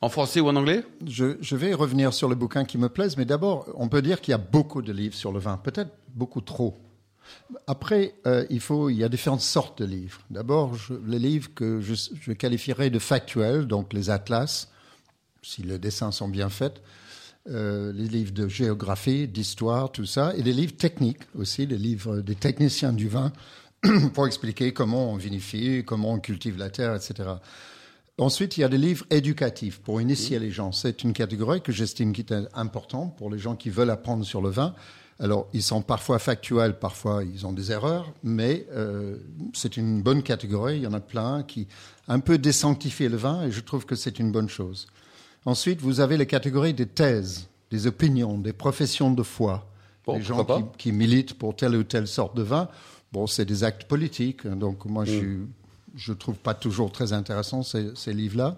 en 0.00 0.08
français 0.10 0.40
ou 0.40 0.48
en 0.48 0.56
anglais 0.56 0.84
je, 1.06 1.36
je, 1.40 1.56
vais 1.56 1.72
revenir 1.72 2.12
sur 2.12 2.28
le 2.28 2.34
bouquin 2.34 2.64
qui 2.64 2.76
me 2.76 2.88
plaisent, 2.90 3.16
mais 3.16 3.24
d'abord, 3.24 3.66
on 3.74 3.88
peut 3.88 4.02
dire 4.02 4.20
qu'il 4.20 4.32
y 4.32 4.34
a 4.34 4.38
beaucoup 4.38 4.82
de 4.82 4.92
livres 4.92 5.14
sur 5.14 5.32
le 5.32 5.38
vin, 5.38 5.56
peut-être 5.56 5.90
beaucoup 6.14 6.42
trop. 6.42 6.76
Après, 7.66 8.14
euh, 8.26 8.44
il, 8.50 8.60
faut, 8.60 8.90
il 8.90 8.96
y 8.96 9.04
a 9.04 9.08
différentes 9.08 9.40
sortes 9.40 9.80
de 9.80 9.86
livres. 9.86 10.20
D'abord, 10.30 10.76
les 11.06 11.18
livres 11.18 11.50
que 11.54 11.80
je, 11.80 11.94
je, 12.20 12.32
qualifierais 12.32 12.90
de 12.90 12.98
factuels, 12.98 13.66
donc 13.66 13.92
les 13.92 14.10
atlas, 14.10 14.68
si 15.42 15.62
les 15.62 15.78
dessins 15.78 16.10
sont 16.10 16.28
bien 16.28 16.48
faits, 16.48 16.80
euh, 17.50 17.92
les 17.92 18.08
livres 18.08 18.32
de 18.32 18.48
géographie, 18.48 19.28
d'histoire, 19.28 19.92
tout 19.92 20.06
ça, 20.06 20.32
et 20.36 20.42
les 20.42 20.54
livres 20.54 20.76
techniques 20.76 21.22
aussi, 21.34 21.66
les 21.66 21.76
livres 21.76 22.20
des 22.20 22.34
techniciens 22.34 22.92
du 22.92 23.08
vin, 23.08 23.32
pour 24.14 24.26
expliquer 24.26 24.72
comment 24.72 25.12
on 25.12 25.16
vinifie, 25.16 25.84
comment 25.84 26.12
on 26.12 26.18
cultive 26.18 26.56
la 26.56 26.70
terre, 26.70 26.94
etc. 26.94 27.34
Ensuite, 28.16 28.56
il 28.56 28.60
y 28.60 28.64
a 28.64 28.68
des 28.68 28.78
livres 28.78 29.04
éducatifs 29.10 29.80
pour 29.80 30.00
initier 30.00 30.38
les 30.38 30.50
gens. 30.50 30.72
C'est 30.72 31.02
une 31.04 31.12
catégorie 31.12 31.60
que 31.60 31.72
j'estime 31.72 32.12
qui 32.14 32.22
est 32.22 32.32
importante 32.54 33.14
pour 33.16 33.28
les 33.28 33.38
gens 33.38 33.56
qui 33.56 33.68
veulent 33.68 33.90
apprendre 33.90 34.24
sur 34.24 34.40
le 34.40 34.48
vin. 34.48 34.74
Alors, 35.20 35.46
ils 35.52 35.62
sont 35.62 35.80
parfois 35.80 36.18
factuels, 36.18 36.78
parfois 36.78 37.22
ils 37.22 37.46
ont 37.46 37.52
des 37.52 37.70
erreurs, 37.70 38.12
mais 38.24 38.66
euh, 38.72 39.16
c'est 39.52 39.76
une 39.76 40.02
bonne 40.02 40.22
catégorie. 40.22 40.76
Il 40.76 40.82
y 40.82 40.86
en 40.86 40.92
a 40.92 41.00
plein 41.00 41.42
qui 41.44 41.68
un 42.08 42.18
peu 42.18 42.36
désanctifient 42.36 43.08
le 43.08 43.16
vin 43.16 43.42
et 43.44 43.52
je 43.52 43.60
trouve 43.60 43.86
que 43.86 43.94
c'est 43.94 44.18
une 44.18 44.32
bonne 44.32 44.48
chose. 44.48 44.88
Ensuite, 45.46 45.80
vous 45.80 46.00
avez 46.00 46.16
les 46.16 46.26
catégories 46.26 46.74
des 46.74 46.86
thèses, 46.86 47.46
des 47.70 47.86
opinions, 47.86 48.38
des 48.38 48.52
professions 48.52 49.10
de 49.12 49.22
foi. 49.22 49.66
Bon, 50.04 50.16
les 50.16 50.22
gens 50.22 50.44
qui, 50.44 50.64
qui, 50.78 50.92
militent 50.92 51.34
pour 51.34 51.54
telle 51.54 51.76
ou 51.76 51.84
telle 51.84 52.08
sorte 52.08 52.36
de 52.36 52.42
vin. 52.42 52.68
Bon, 53.12 53.26
c'est 53.26 53.44
des 53.44 53.62
actes 53.62 53.84
politiques, 53.84 54.46
donc 54.46 54.84
moi, 54.84 55.04
mmh. 55.04 55.46
je 55.94 56.12
ne 56.12 56.16
trouve 56.16 56.34
pas 56.34 56.54
toujours 56.54 56.90
très 56.90 57.12
intéressant 57.12 57.62
ces, 57.62 57.94
ces 57.94 58.12
livres-là. 58.12 58.56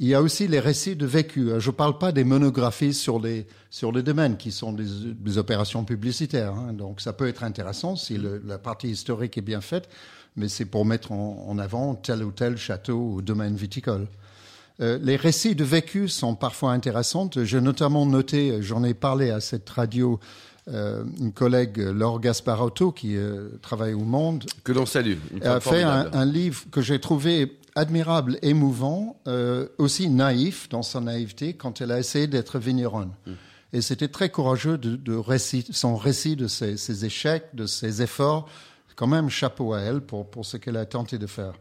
Il 0.00 0.06
y 0.06 0.14
a 0.14 0.22
aussi 0.22 0.46
les 0.46 0.60
récits 0.60 0.94
de 0.94 1.06
vécu. 1.06 1.50
Je 1.58 1.70
ne 1.70 1.74
parle 1.74 1.98
pas 1.98 2.12
des 2.12 2.22
monographies 2.22 2.94
sur 2.94 3.20
les, 3.20 3.46
sur 3.70 3.90
les 3.90 4.02
domaines 4.02 4.36
qui 4.36 4.52
sont 4.52 4.72
des, 4.72 4.86
des 5.12 5.38
opérations 5.38 5.84
publicitaires. 5.84 6.54
Hein. 6.54 6.72
Donc 6.72 7.00
ça 7.00 7.12
peut 7.12 7.26
être 7.26 7.42
intéressant 7.42 7.96
si 7.96 8.16
le, 8.16 8.40
la 8.46 8.58
partie 8.58 8.88
historique 8.88 9.36
est 9.38 9.42
bien 9.42 9.60
faite, 9.60 9.88
mais 10.36 10.48
c'est 10.48 10.66
pour 10.66 10.84
mettre 10.84 11.10
en, 11.10 11.46
en, 11.48 11.58
avant 11.58 11.96
tel 11.96 12.22
ou 12.22 12.30
tel 12.30 12.56
château 12.56 13.14
ou 13.14 13.22
domaine 13.22 13.56
viticole. 13.56 14.06
Euh, 14.80 14.98
les 15.02 15.16
récits 15.16 15.56
de 15.56 15.64
vécu 15.64 16.08
sont 16.08 16.36
parfois 16.36 16.72
intéressants. 16.72 17.28
J'ai 17.34 17.60
notamment 17.60 18.06
noté, 18.06 18.62
j'en 18.62 18.84
ai 18.84 18.94
parlé 18.94 19.30
à 19.30 19.40
cette 19.40 19.68
radio, 19.68 20.20
euh, 20.68 21.02
une 21.18 21.32
collègue, 21.32 21.78
Laure 21.78 22.20
Gasparotto, 22.20 22.92
qui 22.92 23.16
euh, 23.16 23.48
travaille 23.62 23.94
au 23.94 24.04
Monde. 24.04 24.44
Que 24.62 24.72
l'on 24.72 24.86
salue. 24.86 25.16
A 25.42 25.58
fait 25.58 25.82
un, 25.82 26.08
un, 26.12 26.24
livre 26.24 26.64
que 26.70 26.80
j'ai 26.80 27.00
trouvé 27.00 27.58
admirable, 27.78 28.38
émouvant, 28.42 29.20
euh, 29.26 29.68
aussi 29.78 30.10
naïf 30.10 30.68
dans 30.68 30.82
sa 30.82 31.00
naïveté 31.00 31.54
quand 31.54 31.80
elle 31.80 31.92
a 31.92 31.98
essayé 31.98 32.26
d'être 32.26 32.58
vigneronne. 32.58 33.12
Mmh. 33.26 33.32
Et 33.72 33.80
c'était 33.82 34.08
très 34.08 34.30
courageux 34.30 34.78
de, 34.78 34.96
de 34.96 35.14
récit, 35.14 35.66
son 35.70 35.96
récit 35.96 36.36
de 36.36 36.48
ses, 36.48 36.76
ses, 36.76 37.04
échecs, 37.04 37.46
de 37.54 37.66
ses 37.66 38.02
efforts. 38.02 38.48
Quand 38.96 39.06
même, 39.06 39.28
chapeau 39.28 39.74
à 39.74 39.80
elle 39.80 40.00
pour, 40.00 40.28
pour 40.28 40.44
ce 40.44 40.56
qu'elle 40.56 40.76
a 40.76 40.86
tenté 40.86 41.18
de 41.18 41.26
faire. 41.26 41.52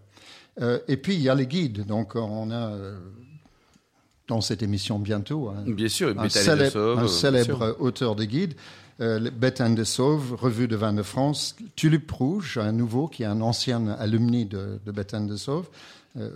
Euh, 0.61 0.79
et 0.87 0.97
puis, 0.97 1.13
il 1.15 1.21
y 1.21 1.29
a 1.29 1.35
les 1.35 1.45
guides. 1.45 1.85
Donc, 1.85 2.15
on 2.15 2.49
a 2.49 2.71
euh, 2.71 2.97
dans 4.27 4.41
cette 4.41 4.63
émission 4.63 4.97
bientôt 4.97 5.49
hein, 5.49 5.63
Bien 5.67 5.89
sûr, 5.89 6.19
un, 6.19 6.29
célèbre, 6.29 6.71
Sauve, 6.71 6.99
un 6.99 7.07
célèbre 7.07 7.75
auteur 7.79 8.15
de 8.15 8.23
guides. 8.23 8.55
Euh, 8.99 9.19
de 9.19 9.83
Sauve, 9.83 10.33
Revue 10.33 10.67
de 10.67 10.75
vin 10.75 10.93
de 10.93 11.03
France, 11.03 11.55
Tulipe 11.75 12.09
Rouge, 12.11 12.57
un 12.57 12.71
nouveau 12.71 13.07
qui 13.07 13.21
est 13.21 13.27
un 13.27 13.41
ancien 13.41 13.89
alumni 13.89 14.45
de, 14.45 14.79
de 14.85 14.91
de 15.27 15.35
Sauve, 15.35 15.69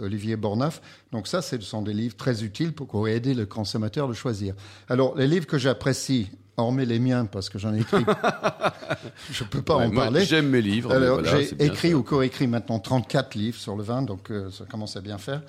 Olivier 0.02 0.36
Borneuf. 0.36 0.82
Donc 1.12 1.28
ça, 1.28 1.42
ce 1.42 1.60
sont 1.60 1.82
des 1.82 1.94
livres 1.94 2.16
très 2.16 2.44
utiles 2.44 2.74
pour 2.74 3.08
aider 3.08 3.34
le 3.34 3.46
consommateur 3.46 4.08
de 4.08 4.14
choisir. 4.14 4.54
Alors, 4.90 5.18
les 5.18 5.28
livres 5.28 5.48
que 5.48 5.58
j'apprécie, 5.58 6.30
hormis 6.58 6.86
les 6.86 7.00
miens, 7.00 7.26
parce 7.26 7.50
que 7.50 7.60
j'en 7.60 7.74
ai 7.74 7.82
écrit, 7.82 8.04
je 9.32 9.44
ne 9.44 9.50
peux 9.50 9.62
pas 9.62 9.78
ouais, 9.78 9.86
en 9.86 9.92
moi, 9.92 10.04
parler. 10.04 10.26
J'aime 10.26 10.50
mes 10.50 10.62
livres. 10.62 10.92
Alors, 10.92 11.22
voilà, 11.22 11.42
j'ai 11.42 11.66
écrit 11.66 11.94
ou 11.94 12.04
coécrit 12.04 12.48
maintenant 12.48 12.80
34 12.80 13.36
livres 13.36 13.58
sur 13.58 13.76
le 13.76 13.84
vin, 13.84 14.02
donc 14.02 14.32
euh, 14.32 14.50
ça 14.52 14.66
commence 14.66 14.96
à 14.96 15.02
bien 15.02 15.18
faire. 15.18 15.42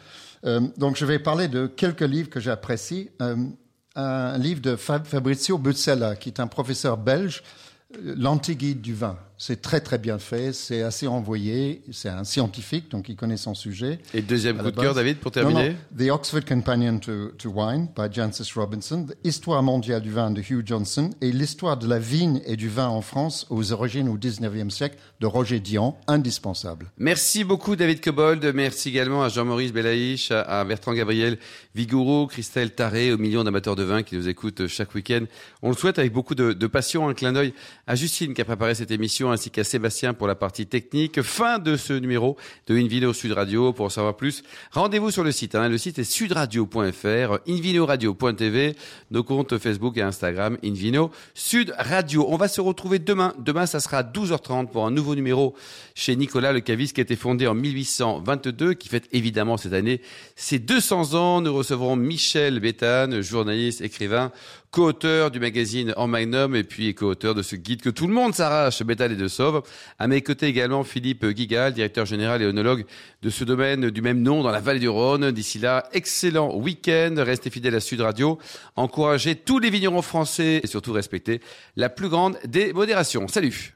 Euh, 0.45 0.61
donc, 0.77 0.97
je 0.97 1.05
vais 1.05 1.19
parler 1.19 1.49
de 1.49 1.67
quelques 1.67 2.01
livres 2.01 2.31
que 2.31 2.41
j'apprécie. 2.41 3.11
Euh, 3.21 3.37
un 3.95 4.39
livre 4.39 4.63
de 4.63 4.75
Fabrizio 4.75 5.59
Buzzella, 5.59 6.17
qui 6.17 6.31
est 6.31 6.41
un 6.41 6.47
professeur 6.47 6.97
belge, 6.97 7.43
l'anti-guide 8.03 8.81
du 8.81 8.95
vin. 8.95 9.19
C'est 9.45 9.61
très 9.61 9.81
très 9.81 9.99
bien 9.99 10.21
fait, 10.21 10.53
c'est 10.53 10.83
assez 10.83 11.09
envoyé, 11.09 11.83
c'est 11.91 12.09
un 12.09 12.23
scientifique, 12.23 12.89
donc 12.93 13.09
il 13.09 13.17
connaît 13.17 13.37
son 13.37 13.55
sujet. 13.55 13.99
Et 14.15 14.23
deuxième 14.23 14.57
coup 14.57 14.71
de 14.71 14.81
cœur, 14.81 14.95
David, 14.95 15.17
pour 15.17 15.33
terminer 15.33 15.71
non, 15.71 15.75
non, 15.99 16.07
The 16.07 16.11
Oxford 16.13 16.45
Companion 16.47 17.01
to, 17.01 17.31
to 17.39 17.51
Wine, 17.51 17.89
by 17.97 18.03
Jancis 18.09 18.53
Robinson, 18.55 19.05
Histoire 19.25 19.61
mondiale 19.65 20.01
du 20.01 20.13
vin 20.13 20.31
de 20.31 20.41
Hugh 20.41 20.65
Johnson, 20.65 21.11
et 21.21 21.33
l'histoire 21.33 21.77
de 21.77 21.89
la 21.89 21.99
vigne 21.99 22.41
et 22.47 22.55
du 22.55 22.69
vin 22.69 22.87
en 22.87 23.03
France 23.03 23.49
aux 23.51 23.73
origines 23.73 24.09
au 24.09 24.17
19e 24.17 24.71
siècle 24.71 24.97
de 25.19 25.27
Roger 25.27 25.59
Dian, 25.59 25.99
indispensable. 26.07 26.93
Merci 26.97 27.43
beaucoup 27.43 27.75
David 27.75 28.01
Cobold, 28.01 28.49
merci 28.55 28.91
également 28.91 29.25
à 29.25 29.29
Jean-Maurice 29.29 29.73
Belaïch, 29.73 30.31
à 30.31 30.63
Bertrand 30.63 30.95
Gabriel 30.95 31.37
Vigourou, 31.75 32.29
Christelle 32.29 32.71
Taré, 32.71 33.13
aux 33.13 33.19
millions 33.19 33.43
d'amateurs 33.43 33.75
de 33.75 33.83
vin 33.83 34.05
qui 34.05 34.15
nous 34.15 34.29
écoutent 34.29 34.69
chaque 34.69 34.95
week-end. 34.95 35.25
On 35.63 35.71
le 35.71 35.77
souhaite 35.77 35.99
avec 35.99 36.13
beaucoup 36.13 36.37
de, 36.37 36.53
de 36.53 36.67
passion, 36.69 37.09
un 37.09 37.15
clin 37.15 37.33
d'œil 37.33 37.55
à 37.89 37.97
Justine 37.97 38.35
qui 38.35 38.41
a 38.41 38.45
préparé 38.45 38.77
cette 38.77 38.93
émission 38.93 39.32
ainsi 39.33 39.51
qu'à 39.51 39.65
Sébastien 39.65 40.15
pour 40.15 40.27
la 40.27 40.35
partie 40.35 40.67
technique. 40.67 41.23
Fin 41.23 41.59
de 41.59 41.77
ce 41.77 41.93
numéro 41.93 42.37
de 42.67 42.77
Invino 42.77 43.13
Sud 43.13 43.33
Radio. 43.33 43.73
Pour 43.73 43.87
en 43.87 43.89
savoir 43.89 44.17
plus, 44.17 44.43
rendez-vous 44.71 45.11
sur 45.11 45.25
le 45.25 45.33
site. 45.33 45.55
Hein. 45.55 45.69
Le 45.69 45.79
site 45.79 45.99
est 45.99 46.05
sudradio.fr, 46.05 47.39
invinoradio.tv, 47.49 48.77
nos 49.11 49.25
comptes 49.25 49.59
Facebook 49.59 49.97
et 49.97 50.03
Instagram, 50.03 50.59
Invino 50.65 51.11
Sud 51.35 51.75
Radio. 51.79 52.27
On 52.29 52.37
va 52.37 52.49
se 52.49 52.61
retrouver 52.61 52.99
demain. 52.99 53.35
Demain, 53.39 53.67
ça 53.67 53.81
sera 53.81 53.99
à 53.99 54.03
12h30 54.03 54.69
pour 54.69 54.87
un 54.87 54.91
nouveau 54.91 55.15
numéro 55.15 55.55
chez 55.95 56.17
Nicolas 56.17 56.53
Le 56.53 56.61
Cavis 56.61 56.93
qui 56.93 57.01
a 57.01 57.03
été 57.03 57.17
fondé 57.17 57.47
en 57.47 57.55
1822, 57.55 58.75
qui 58.75 58.89
fête 58.89 59.09
évidemment 59.13 59.57
cette 59.57 59.73
année 59.73 60.01
ses 60.37 60.59
200 60.59 61.15
ans. 61.15 61.41
Nous 61.41 61.55
recevrons 61.55 61.97
Michel 61.97 62.61
Béthane, 62.61 63.21
journaliste, 63.21 63.81
écrivain, 63.81 64.33
co-auteur 64.73 65.31
du 65.31 65.39
magazine 65.39 65.93
En 65.99 66.09
Magnum 66.09 66.57
et 66.57 66.65
puis 66.65 66.95
co-auteur 66.95 67.35
de 67.35 67.43
ce 67.43 67.57
guide 67.57 67.83
que 67.83 67.91
tout 67.91 68.07
le 68.07 68.15
monde 68.15 68.35
s'arrache, 68.35 68.83
Bétal 68.83 69.13
et 69.13 69.17
de 69.17 69.29
Sauve. 69.29 69.63
À 69.99 70.09
mes 70.09 70.23
côtés 70.23 70.47
également 70.47 70.83
Philippe 70.83 71.27
Guigal, 71.27 71.75
directeur 71.75 72.07
général 72.07 72.41
et 72.41 72.47
onologue 72.47 72.87
de 73.21 73.29
ce 73.29 73.45
domaine 73.45 73.91
du 73.91 74.01
même 74.01 74.23
nom 74.23 74.43
dans 74.43 74.51
la 74.51 74.61
vallée 74.61 74.81
du 74.81 74.89
Rhône. 74.89 75.31
D'ici 75.31 75.59
là, 75.59 75.87
excellent 75.93 76.57
week-end. 76.57 77.15
Restez 77.19 77.51
fidèles 77.51 77.75
à 77.75 77.81
Sud 77.81 78.01
Radio. 78.01 78.39
Encouragez 78.75 79.37
tous 79.37 79.59
les 79.59 79.69
vignerons 79.69 80.03
français 80.03 80.63
et 80.65 80.67
surtout 80.67 80.93
respectez 80.93 81.43
la 81.77 81.91
plus 81.91 82.09
grande 82.09 82.39
des 82.47 82.73
modérations. 82.73 83.29
Salut 83.29 83.75